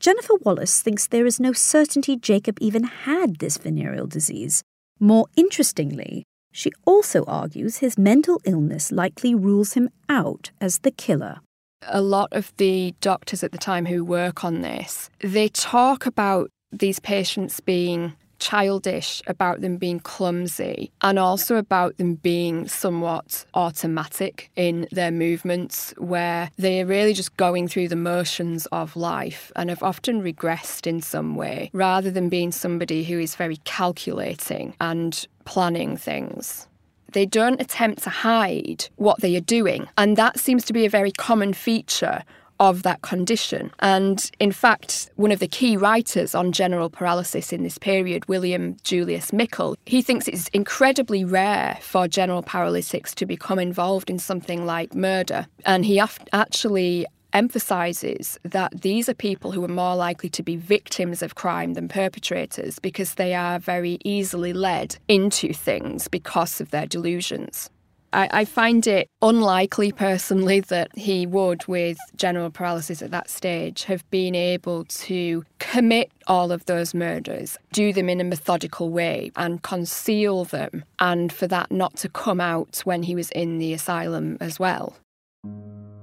Jennifer 0.00 0.34
Wallis 0.40 0.82
thinks 0.82 1.06
there 1.06 1.26
is 1.26 1.40
no 1.40 1.52
certainty 1.52 2.16
Jacob 2.16 2.58
even 2.60 2.84
had 2.84 3.38
this 3.38 3.56
venereal 3.56 4.06
disease, 4.06 4.62
more 5.00 5.26
interestingly, 5.36 6.24
she 6.52 6.70
also 6.84 7.24
argues 7.24 7.78
his 7.78 7.98
mental 7.98 8.40
illness 8.44 8.92
likely 8.92 9.34
rules 9.34 9.74
him 9.74 9.90
out 10.08 10.50
as 10.60 10.78
the 10.78 10.90
killer. 10.90 11.40
A 11.82 12.00
lot 12.00 12.32
of 12.32 12.52
the 12.56 12.94
doctors 13.00 13.42
at 13.42 13.52
the 13.52 13.58
time 13.58 13.86
who 13.86 14.04
work 14.04 14.44
on 14.44 14.62
this, 14.62 15.10
they 15.20 15.48
talk 15.48 16.06
about 16.06 16.50
these 16.70 17.00
patients 17.00 17.60
being 17.60 18.14
childish, 18.38 19.22
about 19.26 19.60
them 19.60 19.76
being 19.76 20.00
clumsy, 20.00 20.90
and 21.02 21.18
also 21.18 21.56
about 21.56 21.96
them 21.96 22.14
being 22.16 22.68
somewhat 22.68 23.44
automatic 23.54 24.50
in 24.56 24.86
their 24.90 25.10
movements, 25.10 25.94
where 25.98 26.50
they're 26.56 26.86
really 26.86 27.14
just 27.14 27.36
going 27.36 27.68
through 27.68 27.88
the 27.88 27.96
motions 27.96 28.66
of 28.66 28.96
life 28.96 29.52
and 29.56 29.70
have 29.70 29.82
often 29.82 30.22
regressed 30.22 30.86
in 30.86 31.00
some 31.00 31.36
way, 31.36 31.70
rather 31.72 32.10
than 32.10 32.28
being 32.28 32.52
somebody 32.52 33.04
who 33.04 33.18
is 33.18 33.34
very 33.34 33.56
calculating 33.64 34.74
and 34.80 35.26
planning 35.44 35.96
things 35.96 36.66
they 37.14 37.24
don't 37.24 37.60
attempt 37.60 38.02
to 38.02 38.10
hide 38.10 38.88
what 38.96 39.20
they 39.20 39.36
are 39.36 39.40
doing. 39.40 39.88
And 39.96 40.16
that 40.16 40.38
seems 40.38 40.64
to 40.64 40.72
be 40.72 40.84
a 40.84 40.90
very 40.90 41.12
common 41.12 41.54
feature 41.54 42.24
of 42.60 42.82
that 42.82 43.02
condition. 43.02 43.70
And 43.80 44.30
in 44.38 44.52
fact, 44.52 45.10
one 45.16 45.32
of 45.32 45.40
the 45.40 45.48
key 45.48 45.76
writers 45.76 46.34
on 46.34 46.52
general 46.52 46.90
paralysis 46.90 47.52
in 47.52 47.62
this 47.62 47.78
period, 47.78 48.28
William 48.28 48.76
Julius 48.82 49.32
Mickle, 49.32 49.76
he 49.86 50.02
thinks 50.02 50.28
it's 50.28 50.48
incredibly 50.48 51.24
rare 51.24 51.78
for 51.80 52.08
general 52.08 52.42
paralytics 52.42 53.14
to 53.16 53.26
become 53.26 53.58
involved 53.58 54.10
in 54.10 54.18
something 54.18 54.66
like 54.66 54.94
murder. 54.94 55.46
And 55.66 55.84
he 55.84 56.00
actually 56.32 57.06
emphasizes 57.32 58.38
that 58.44 58.82
these 58.82 59.08
are 59.08 59.14
people 59.14 59.50
who 59.50 59.64
are 59.64 59.68
more 59.68 59.96
likely 59.96 60.28
to 60.30 60.42
be 60.42 60.54
victims 60.54 61.20
of 61.20 61.34
crime 61.34 61.74
than 61.74 61.88
perpetrators 61.88 62.78
because 62.78 63.14
they 63.14 63.34
are 63.34 63.58
very 63.58 63.98
easily 64.04 64.52
led 64.52 64.96
into 65.08 65.52
things 65.52 66.06
because 66.06 66.60
of 66.60 66.70
their 66.70 66.86
delusions. 66.86 67.70
I, 68.14 68.28
I 68.30 68.44
find 68.44 68.86
it 68.86 69.08
unlikely 69.20 69.90
personally 69.90 70.60
that 70.60 70.96
he 70.96 71.26
would, 71.26 71.66
with 71.66 71.98
general 72.16 72.48
paralysis 72.48 73.02
at 73.02 73.10
that 73.10 73.28
stage, 73.28 73.84
have 73.84 74.08
been 74.10 74.36
able 74.36 74.84
to 74.84 75.44
commit 75.58 76.12
all 76.28 76.52
of 76.52 76.64
those 76.66 76.94
murders, 76.94 77.58
do 77.72 77.92
them 77.92 78.08
in 78.08 78.20
a 78.20 78.24
methodical 78.24 78.90
way, 78.90 79.32
and 79.36 79.62
conceal 79.62 80.44
them, 80.44 80.84
and 81.00 81.32
for 81.32 81.48
that 81.48 81.72
not 81.72 81.96
to 81.96 82.08
come 82.08 82.40
out 82.40 82.80
when 82.84 83.02
he 83.02 83.16
was 83.16 83.30
in 83.32 83.58
the 83.58 83.74
asylum 83.74 84.38
as 84.40 84.60
well. 84.60 84.96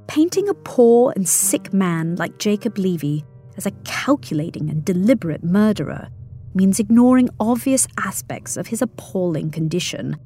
Painting 0.08 0.50
a 0.50 0.54
poor 0.54 1.14
and 1.16 1.28
sick 1.28 1.72
man 1.72 2.18
like 2.18 2.38
Jacob 2.38 2.78
Levy 2.78 3.24
as 3.56 3.66
a 3.66 3.72
calculating 3.86 4.70
and 4.70 4.84
deliberate 4.84 5.44
murderer 5.44 6.10
means 6.54 6.80
ignoring 6.80 7.30
obvious 7.40 7.88
aspects 7.98 8.58
of 8.58 8.68
his 8.68 8.82
appalling 8.82 9.50
condition 9.50 10.18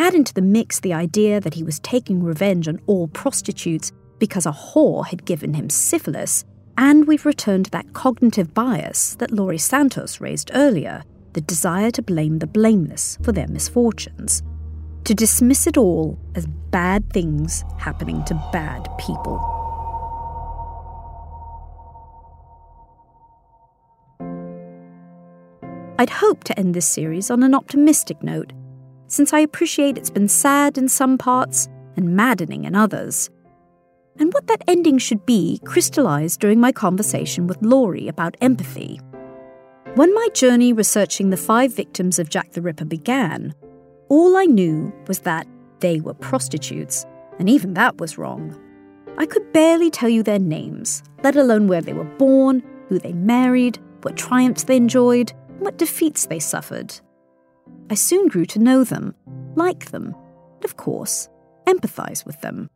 Add 0.00 0.14
into 0.14 0.32
the 0.32 0.42
mix 0.42 0.78
the 0.78 0.92
idea 0.92 1.40
that 1.40 1.54
he 1.54 1.64
was 1.64 1.80
taking 1.80 2.22
revenge 2.22 2.68
on 2.68 2.78
all 2.86 3.08
prostitutes 3.08 3.90
because 4.20 4.46
a 4.46 4.52
whore 4.52 5.04
had 5.04 5.24
given 5.24 5.54
him 5.54 5.68
syphilis, 5.68 6.44
and 6.76 7.08
we've 7.08 7.26
returned 7.26 7.64
to 7.64 7.70
that 7.72 7.94
cognitive 7.94 8.54
bias 8.54 9.16
that 9.16 9.32
Laurie 9.32 9.58
Santos 9.58 10.20
raised 10.20 10.52
earlier 10.54 11.02
the 11.32 11.40
desire 11.40 11.90
to 11.90 12.00
blame 12.00 12.38
the 12.38 12.46
blameless 12.46 13.18
for 13.24 13.32
their 13.32 13.48
misfortunes, 13.48 14.44
to 15.02 15.16
dismiss 15.16 15.66
it 15.66 15.76
all 15.76 16.16
as 16.36 16.46
bad 16.46 17.12
things 17.12 17.64
happening 17.78 18.24
to 18.26 18.34
bad 18.52 18.88
people. 18.98 19.40
I'd 25.98 26.10
hoped 26.10 26.46
to 26.46 26.56
end 26.56 26.74
this 26.74 26.86
series 26.86 27.32
on 27.32 27.42
an 27.42 27.52
optimistic 27.52 28.22
note 28.22 28.52
since 29.08 29.32
I 29.32 29.40
appreciate 29.40 29.98
it's 29.98 30.10
been 30.10 30.28
sad 30.28 30.78
in 30.78 30.88
some 30.88 31.18
parts 31.18 31.68
and 31.96 32.14
maddening 32.14 32.64
in 32.64 32.76
others. 32.76 33.30
And 34.18 34.32
what 34.32 34.46
that 34.46 34.62
ending 34.68 34.98
should 34.98 35.26
be 35.26 35.60
crystallized 35.64 36.40
during 36.40 36.60
my 36.60 36.72
conversation 36.72 37.46
with 37.46 37.62
Laurie 37.62 38.08
about 38.08 38.36
empathy. 38.40 39.00
When 39.94 40.14
my 40.14 40.28
journey 40.34 40.72
researching 40.72 41.30
the 41.30 41.36
five 41.36 41.74
victims 41.74 42.18
of 42.18 42.28
Jack 42.28 42.52
the 42.52 42.62
Ripper 42.62 42.84
began, 42.84 43.54
all 44.08 44.36
I 44.36 44.44
knew 44.44 44.92
was 45.06 45.20
that 45.20 45.46
they 45.80 46.00
were 46.00 46.14
prostitutes, 46.14 47.06
and 47.38 47.48
even 47.48 47.74
that 47.74 47.98
was 47.98 48.18
wrong. 48.18 48.58
I 49.16 49.26
could 49.26 49.52
barely 49.52 49.90
tell 49.90 50.08
you 50.08 50.22
their 50.22 50.38
names, 50.38 51.02
let 51.24 51.36
alone 51.36 51.66
where 51.66 51.80
they 51.80 51.92
were 51.92 52.04
born, 52.04 52.62
who 52.88 52.98
they 52.98 53.12
married, 53.12 53.78
what 54.02 54.16
triumphs 54.16 54.64
they 54.64 54.76
enjoyed, 54.76 55.32
what 55.58 55.78
defeats 55.78 56.26
they 56.26 56.38
suffered. 56.38 57.00
I 57.90 57.94
soon 57.94 58.28
grew 58.28 58.44
to 58.46 58.58
know 58.58 58.84
them, 58.84 59.14
like 59.54 59.90
them, 59.90 60.14
and 60.56 60.64
of 60.64 60.76
course, 60.76 61.28
empathise 61.66 62.26
with 62.26 62.40
them. 62.42 62.68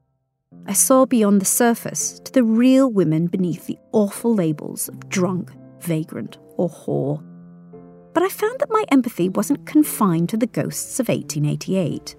I 0.66 0.72
saw 0.72 1.06
beyond 1.06 1.40
the 1.40 1.46
surface 1.46 2.18
to 2.20 2.32
the 2.32 2.44
real 2.44 2.90
women 2.90 3.26
beneath 3.26 3.66
the 3.66 3.78
awful 3.92 4.34
labels 4.34 4.88
of 4.88 5.08
drunk, 5.08 5.52
vagrant, 5.80 6.38
or 6.56 6.68
whore. 6.68 7.22
But 8.14 8.22
I 8.22 8.28
found 8.28 8.60
that 8.60 8.70
my 8.70 8.84
empathy 8.90 9.28
wasn't 9.28 9.66
confined 9.66 10.28
to 10.30 10.36
the 10.36 10.46
ghosts 10.46 11.00
of 11.00 11.08
1888. 11.08 12.14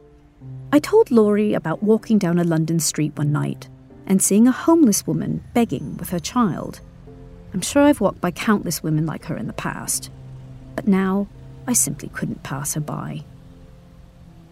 I 0.72 0.80
told 0.80 1.10
Laurie 1.10 1.54
about 1.54 1.84
walking 1.84 2.18
down 2.18 2.40
a 2.40 2.44
London 2.44 2.80
street 2.80 3.16
one 3.16 3.32
night 3.32 3.70
and 4.06 4.22
seeing 4.22 4.48
a 4.48 4.52
homeless 4.52 5.08
woman 5.08 5.44
begging 5.54 5.98
with 5.98 6.10
her 6.10 6.20
child. 6.20 6.82
I'm 7.54 7.62
sure 7.62 7.84
I've 7.84 8.02
walked 8.02 8.22
by 8.22 8.32
countless 8.32 8.84
women 8.84 9.06
like 9.06 9.26
her 9.26 9.38
in 9.38 9.48
the 9.48 9.54
past, 9.54 10.12
but 10.76 10.88
now 10.88 11.28
I 11.68 11.74
simply 11.74 12.10
couldn't 12.10 12.44
pass 12.44 12.74
her 12.74 12.82
by. 12.82 13.24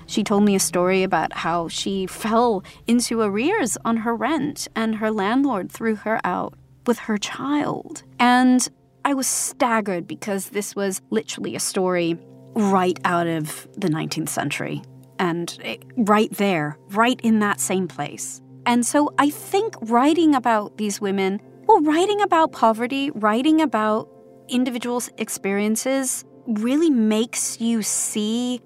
She 0.05 0.23
told 0.23 0.43
me 0.43 0.55
a 0.55 0.59
story 0.59 1.03
about 1.03 1.31
how 1.31 1.69
she 1.69 2.05
fell 2.05 2.63
into 2.85 3.21
arrears 3.21 3.77
on 3.85 3.97
her 3.97 4.13
rent 4.13 4.67
and 4.75 4.95
her 4.95 5.09
landlord 5.09 5.71
threw 5.71 5.95
her 5.95 6.19
out 6.25 6.53
with 6.85 6.99
her 6.99 7.17
child. 7.17 8.03
And 8.19 8.67
I 9.05 9.13
was 9.13 9.27
staggered 9.27 10.07
because 10.07 10.49
this 10.49 10.75
was 10.75 11.01
literally 11.11 11.55
a 11.55 11.59
story 11.59 12.17
right 12.53 12.99
out 13.05 13.27
of 13.27 13.67
the 13.77 13.87
19th 13.87 14.29
century 14.29 14.81
and 15.17 15.57
it, 15.63 15.83
right 15.95 16.31
there, 16.33 16.77
right 16.89 17.19
in 17.23 17.39
that 17.39 17.59
same 17.59 17.87
place. 17.87 18.41
And 18.65 18.85
so 18.85 19.13
I 19.17 19.29
think 19.29 19.75
writing 19.81 20.35
about 20.35 20.77
these 20.77 20.99
women, 20.99 21.41
well, 21.67 21.81
writing 21.81 22.21
about 22.21 22.51
poverty, 22.51 23.11
writing 23.11 23.61
about 23.61 24.09
individuals' 24.49 25.09
experiences 25.17 26.25
really 26.45 26.89
makes 26.89 27.59
you 27.59 27.81
see 27.81 28.61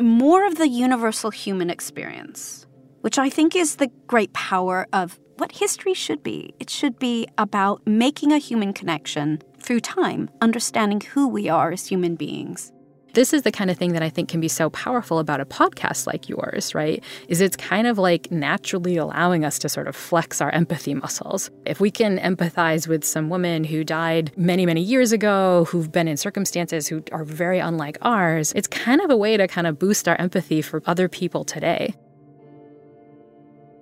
more 0.00 0.46
of 0.46 0.56
the 0.56 0.68
universal 0.68 1.30
human 1.30 1.70
experience, 1.70 2.66
which 3.00 3.18
I 3.18 3.30
think 3.30 3.56
is 3.56 3.76
the 3.76 3.90
great 4.06 4.32
power 4.32 4.86
of 4.92 5.18
what 5.36 5.52
history 5.52 5.94
should 5.94 6.22
be. 6.22 6.54
It 6.58 6.70
should 6.70 6.98
be 6.98 7.26
about 7.38 7.86
making 7.86 8.32
a 8.32 8.38
human 8.38 8.72
connection 8.72 9.42
through 9.60 9.80
time, 9.80 10.30
understanding 10.40 11.00
who 11.00 11.28
we 11.28 11.48
are 11.48 11.72
as 11.72 11.86
human 11.86 12.16
beings 12.16 12.72
this 13.16 13.32
is 13.32 13.42
the 13.42 13.50
kind 13.50 13.70
of 13.70 13.78
thing 13.78 13.94
that 13.94 14.02
I 14.02 14.10
think 14.10 14.28
can 14.28 14.40
be 14.40 14.48
so 14.48 14.68
powerful 14.68 15.18
about 15.18 15.40
a 15.40 15.46
podcast 15.46 16.06
like 16.06 16.28
yours, 16.28 16.74
right? 16.74 17.02
Is 17.28 17.40
it's 17.40 17.56
kind 17.56 17.86
of 17.86 17.96
like 17.96 18.30
naturally 18.30 18.98
allowing 18.98 19.42
us 19.42 19.58
to 19.60 19.70
sort 19.70 19.88
of 19.88 19.96
flex 19.96 20.42
our 20.42 20.50
empathy 20.50 20.92
muscles. 20.92 21.50
If 21.64 21.80
we 21.80 21.90
can 21.90 22.18
empathize 22.18 22.86
with 22.86 23.04
some 23.04 23.30
woman 23.30 23.64
who 23.64 23.84
died 23.84 24.32
many, 24.36 24.66
many 24.66 24.82
years 24.82 25.12
ago, 25.12 25.64
who've 25.70 25.90
been 25.90 26.08
in 26.08 26.18
circumstances 26.18 26.88
who 26.88 27.02
are 27.10 27.24
very 27.24 27.58
unlike 27.58 27.96
ours, 28.02 28.52
it's 28.52 28.68
kind 28.68 29.00
of 29.00 29.08
a 29.10 29.16
way 29.16 29.38
to 29.38 29.48
kind 29.48 29.66
of 29.66 29.78
boost 29.78 30.06
our 30.06 30.16
empathy 30.16 30.60
for 30.60 30.82
other 30.84 31.08
people 31.08 31.42
today. 31.42 31.94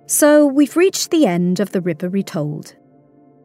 So 0.07 0.45
we've 0.45 0.77
reached 0.77 1.11
the 1.11 1.25
end 1.25 1.59
of 1.59 1.73
the 1.73 1.81
Ripper 1.81 2.07
Retold. 2.07 2.75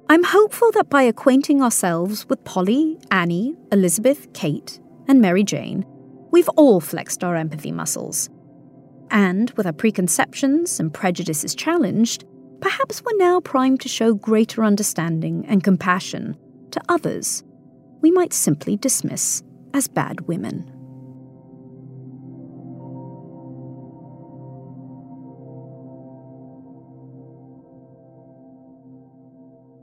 I'm 0.08 0.22
hopeful 0.22 0.70
that 0.72 0.88
by 0.88 1.02
acquainting 1.02 1.60
ourselves 1.60 2.28
with 2.28 2.44
Polly, 2.44 2.98
Annie, 3.10 3.56
Elizabeth, 3.72 4.32
Kate, 4.34 4.78
and 5.10 5.20
Mary 5.20 5.42
Jane, 5.42 5.84
we've 6.30 6.48
all 6.50 6.80
flexed 6.80 7.24
our 7.24 7.34
empathy 7.34 7.72
muscles. 7.72 8.30
And 9.10 9.50
with 9.56 9.66
our 9.66 9.72
preconceptions 9.72 10.78
and 10.78 10.94
prejudices 10.94 11.52
challenged, 11.56 12.24
perhaps 12.60 13.02
we're 13.02 13.18
now 13.18 13.40
primed 13.40 13.80
to 13.80 13.88
show 13.88 14.14
greater 14.14 14.62
understanding 14.62 15.44
and 15.48 15.64
compassion 15.64 16.36
to 16.70 16.80
others 16.88 17.42
we 18.02 18.12
might 18.12 18.32
simply 18.32 18.76
dismiss 18.76 19.42
as 19.74 19.88
bad 19.88 20.20
women. 20.28 20.72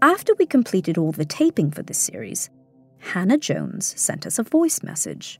After 0.01 0.34
we 0.36 0.45
completed 0.45 0.97
all 0.97 1.11
the 1.11 1.25
taping 1.25 1.69
for 1.69 1.84
this 1.84 1.99
series, 1.99 2.49
Hannah 3.08 3.38
Jones 3.38 3.93
sent 3.99 4.26
us 4.26 4.38
a 4.38 4.43
voice 4.43 4.84
message. 4.84 5.39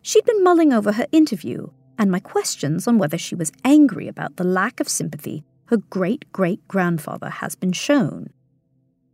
She'd 0.00 0.24
been 0.24 0.42
mulling 0.42 0.72
over 0.72 0.92
her 0.92 1.06
interview 1.12 1.68
and 1.98 2.10
my 2.10 2.18
questions 2.18 2.88
on 2.88 2.98
whether 2.98 3.18
she 3.18 3.34
was 3.34 3.52
angry 3.64 4.08
about 4.08 4.36
the 4.36 4.44
lack 4.44 4.80
of 4.80 4.88
sympathy 4.88 5.44
her 5.66 5.76
great 5.76 6.30
great 6.32 6.66
grandfather 6.68 7.30
has 7.30 7.54
been 7.54 7.72
shown. 7.72 8.30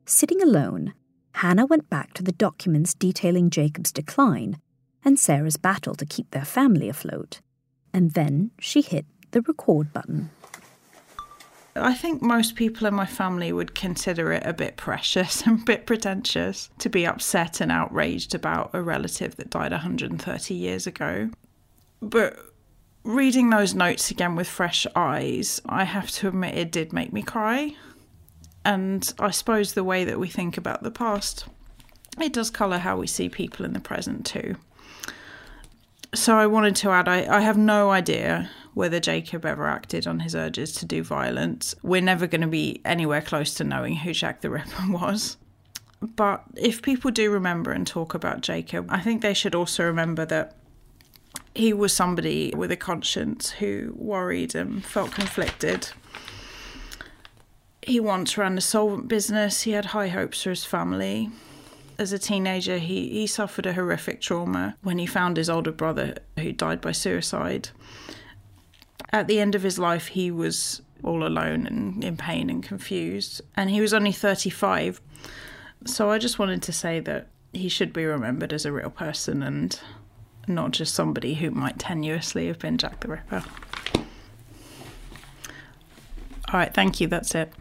Sitting 0.07 0.43
alone, 0.43 0.95
Hannah 1.35 1.67
went 1.67 1.89
back 1.89 2.13
to 2.15 2.23
the 2.23 2.33
documents 2.33 2.95
detailing 2.95 3.51
Jacob's 3.51 3.93
decline 3.93 4.59
and 5.05 5.19
Sarah's 5.19 5.57
battle 5.57 5.95
to 5.95 6.07
keep 6.07 6.31
their 6.31 6.45
family 6.45 6.89
afloat, 6.89 7.41
and 7.95 8.13
then 8.13 8.51
she 8.59 8.83
hit 8.83 9.07
the 9.31 9.43
record 9.43 9.93
button. 9.93 10.31
I 11.77 11.95
think 11.95 12.21
most 12.21 12.57
people 12.57 12.87
in 12.87 12.95
my 12.95 13.07
family 13.07 13.53
would 13.53 13.75
consider 13.75 14.33
it 14.33 14.43
a 14.45 14.53
bit 14.53 14.77
precious 14.77 15.43
and 15.47 15.61
a 15.61 15.65
bit 15.65 15.87
pretentious 15.87 16.71
to 16.79 16.89
be 16.89 17.07
upset 17.07 17.61
and 17.61 17.71
outraged 17.71 18.35
about 18.35 18.71
a 18.73 18.83
relative 18.83 19.37
that 19.37 19.51
died 19.51 19.73
130 19.73 20.55
years 20.55 20.87
ago. 20.87 21.31
But 22.03 22.39
reading 23.05 23.51
those 23.51 23.75
notes 23.75 24.11
again 24.11 24.37
with 24.37 24.49
fresh 24.49 24.87
eyes, 24.97 25.61
I 25.67 25.85
have 25.85 26.11
to 26.13 26.29
admit 26.29 26.57
it 26.57 26.73
did 26.73 26.93
make 26.93 27.13
me 27.13 27.23
cry. 27.23 27.77
And 28.65 29.13
I 29.19 29.31
suppose 29.31 29.73
the 29.73 29.85
way 29.85 30.05
that 30.05 30.19
we 30.19 30.29
think 30.29 30.59
about 30.59 30.83
the 30.83 30.91
past, 30.91 31.47
it 32.21 32.33
does 32.33 32.51
colour 32.51 32.79
how 32.79 32.97
we 32.97 33.07
see 33.07 33.29
people 33.29 33.65
in 33.65 33.73
the 33.73 33.81
present 33.81 34.27
too. 34.27 34.57
So 36.15 36.37
I 36.37 36.47
wanted 36.47 36.77
to 36.77 36.91
add 36.91 37.09
I, 37.09 37.37
I 37.37 37.41
have 37.41 37.57
no 37.57 37.91
idea 37.91 38.51
whether 38.75 39.01
Jacob 39.01 39.45
ever 39.45 39.67
acted 39.67 40.07
on 40.07 40.21
his 40.21 40.35
urges 40.35 40.73
to 40.75 40.87
do 40.87 41.03
violence. 41.03 41.75
We're 41.83 42.01
never 42.01 42.27
going 42.27 42.41
to 42.43 42.47
be 42.47 42.81
anywhere 42.85 43.23
close 43.23 43.55
to 43.55 43.65
knowing 43.65 43.97
who 43.97 44.13
Jack 44.13 44.41
the 44.41 44.51
Ripper 44.51 44.71
was. 44.89 45.37
But 46.01 46.45
if 46.57 46.81
people 46.81 47.11
do 47.11 47.31
remember 47.31 47.73
and 47.73 47.87
talk 47.87 48.15
about 48.15 48.41
Jacob, 48.41 48.87
I 48.89 49.01
think 49.01 49.21
they 49.21 49.35
should 49.35 49.55
also 49.55 49.85
remember 49.85 50.25
that 50.27 50.57
he 51.55 51.73
was 51.73 51.93
somebody 51.93 52.53
with 52.57 52.71
a 52.71 52.77
conscience 52.77 53.51
who 53.51 53.93
worried 53.97 54.55
and 54.55 54.85
felt 54.85 55.13
conflicted. 55.13 55.91
He 57.83 58.01
once 58.01 58.39
ran 58.39 58.57
a 58.57 58.61
solvent 58.61 59.09
business, 59.09 59.63
he 59.63 59.73
had 59.73 59.87
high 59.87 60.09
hopes 60.09 60.43
for 60.43 60.51
his 60.51 60.65
family. 60.65 61.31
As 61.99 62.13
a 62.13 62.19
teenager, 62.19 62.79
he, 62.79 63.11
he 63.11 63.27
suffered 63.27 63.67
a 63.67 63.75
horrific 63.75 64.23
trauma 64.23 64.77
when 64.83 64.99
he 64.99 65.07
found 65.07 65.37
his 65.37 65.51
older 65.51 65.73
brother 65.73 66.17
who 66.39 66.53
died 66.53 66.81
by 66.81 66.93
suicide 66.93 67.71
at 69.13 69.27
the 69.27 69.41
end 69.41 69.55
of 69.55 69.63
his 69.63 69.79
life, 69.79 70.09
he 70.09 70.31
was 70.31 70.83
all 71.03 71.27
alone 71.27 71.67
and 71.67 72.05
in 72.05 72.17
pain 72.17 72.51
and 72.51 72.63
confused. 72.63 73.41
And 73.57 73.71
he 73.71 73.81
was 73.81 73.93
only 73.93 74.13
35. 74.13 75.01
So 75.87 76.11
I 76.11 76.19
just 76.19 76.39
wanted 76.39 76.63
to 76.63 76.73
say 76.73 77.01
that 77.01 77.29
he 77.53 77.69
should 77.69 77.93
be 77.93 78.05
remembered 78.05 78.53
as 78.53 78.65
a 78.65 78.73
real 78.73 78.91
person 78.91 79.43
and 79.43 79.79
not 80.47 80.73
just 80.73 80.95
somebody 80.95 81.35
who 81.35 81.51
might 81.51 81.79
tenuously 81.79 82.47
have 82.49 82.59
been 82.59 82.79
Jack 82.79 83.01
the 83.01 83.09
Ripper. 83.09 83.43
All 86.53 86.59
right, 86.59 86.73
thank 86.73 87.01
you. 87.01 87.07
That's 87.07 87.35
it. 87.35 87.53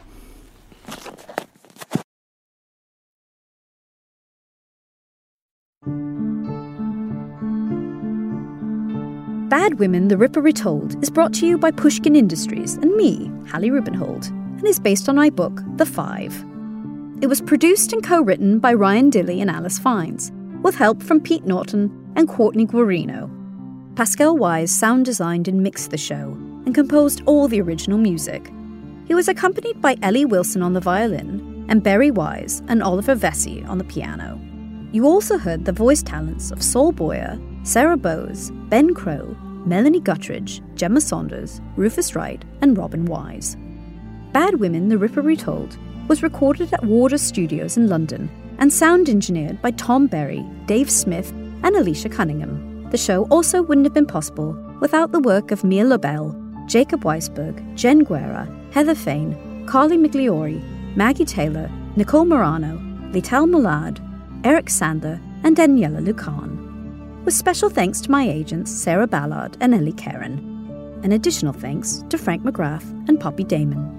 Bad 9.50 9.80
Women, 9.80 10.10
The 10.10 10.18
Ripper 10.18 10.42
Retold 10.42 11.02
is 11.02 11.10
brought 11.10 11.34
to 11.34 11.48
you 11.48 11.58
by 11.58 11.72
Pushkin 11.72 12.16
Industries 12.16 12.76
and 12.76 12.96
me, 12.96 13.32
Hallie 13.50 13.72
Rubenhold, 13.72 14.28
and 14.30 14.68
is 14.68 14.80
based 14.80 15.10
on 15.10 15.16
my 15.16 15.32
book, 15.32 15.64
The 15.78 15.88
Five. 15.88 16.46
It 17.24 17.26
was 17.26 17.42
produced 17.42 17.92
and 17.92 18.04
co 18.04 18.22
written 18.22 18.60
by 18.60 18.76
Ryan 18.76 19.10
Dilley 19.10 19.42
and 19.42 19.50
Alice 19.50 19.80
Fiennes, 19.80 20.32
with 20.62 20.76
help 20.76 21.02
from 21.02 21.20
Pete 21.20 21.46
Norton 21.46 22.14
and 22.16 22.30
Courtney 22.30 22.68
Guarino. 22.68 23.28
Pascal 23.96 24.38
Wyse 24.38 24.70
sound 24.70 25.06
designed 25.06 25.48
and 25.48 25.64
mixed 25.64 25.90
the 25.90 25.98
show 25.98 26.38
and 26.68 26.76
composed 26.76 27.24
all 27.26 27.48
the 27.48 27.60
original 27.60 27.98
music. 27.98 28.52
He 29.08 29.16
was 29.16 29.28
accompanied 29.28 29.82
by 29.82 29.98
Ellie 30.04 30.26
Wilson 30.26 30.62
on 30.62 30.74
the 30.74 30.80
violin 30.80 31.66
and 31.70 31.82
Berry 31.82 32.12
Wise 32.12 32.62
and 32.68 32.84
Oliver 32.84 33.16
Vesey 33.16 33.64
on 33.64 33.80
the 33.80 33.84
piano. 33.84 34.40
You 34.92 35.08
also 35.08 35.40
heard 35.40 35.66
the 35.66 35.72
voice 35.72 36.04
talents 36.04 36.52
of 36.52 36.62
Saul 36.62 36.92
Boyer, 36.92 37.40
Sarah 37.64 37.98
Bowes, 37.98 38.52
Ben 38.70 38.94
Crow, 38.94 39.36
Melanie 39.66 40.02
Guttridge, 40.02 40.62
Gemma 40.76 41.02
Saunders, 41.02 41.62
Rufus 41.76 42.16
Wright, 42.16 42.44
and 42.62 42.78
Robin 42.78 43.06
Wise. 43.06 43.58
Bad 44.32 44.60
Women, 44.60 44.90
The 44.90 44.98
Ripper 44.98 45.22
Retold 45.22 45.78
was 46.08 46.24
recorded 46.24 46.74
at 46.74 46.84
Wardour 46.84 47.20
Studios 47.20 47.78
in 47.78 47.88
London 47.88 48.30
and 48.58 48.72
sound 48.72 49.10
engineered 49.10 49.62
by 49.62 49.72
Tom 49.72 50.08
Berry, 50.08 50.46
Dave 50.66 50.90
Smith, 50.90 51.32
and 51.64 51.76
Alicia 51.76 52.10
Cunningham. 52.10 52.90
The 52.90 52.98
show 52.98 53.26
also 53.26 53.62
wouldn't 53.62 53.86
have 53.86 53.94
been 53.94 54.06
possible 54.06 54.54
without 54.80 55.12
the 55.12 55.20
work 55.20 55.52
of 55.52 55.64
Mia 55.64 55.84
Lobel, 55.84 56.36
Jacob 56.68 57.04
Weisberg, 57.04 57.76
Jen 57.76 58.00
Guerra, 58.00 58.48
Heather 58.72 58.96
Fain, 58.96 59.66
Carly 59.68 59.98
Migliori, 59.98 60.62
Maggie 60.96 61.26
Taylor, 61.26 61.70
Nicole 61.96 62.26
Morano, 62.26 62.78
Lital 63.12 63.50
Molad, 63.50 64.00
Eric 64.46 64.66
Sandler, 64.66 65.22
and 65.44 65.56
Daniella 65.56 66.00
Lakhan. 66.00 66.59
With 67.26 67.34
special 67.34 67.70
thanks 67.70 68.02
to 68.02 68.12
my 68.12 68.28
agents 68.28 68.72
Sarah 68.72 69.08
Ballard 69.08 69.58
and 69.60 69.74
Eli 69.74 69.92
Keren. 69.92 70.40
And 71.04 71.14
additional 71.14 71.54
thanks 71.54 72.04
to 72.10 72.18
Frank 72.18 72.44
McGrath 72.44 72.88
and 73.08 73.20
Poppy 73.20 73.44
Damon. 73.44 73.99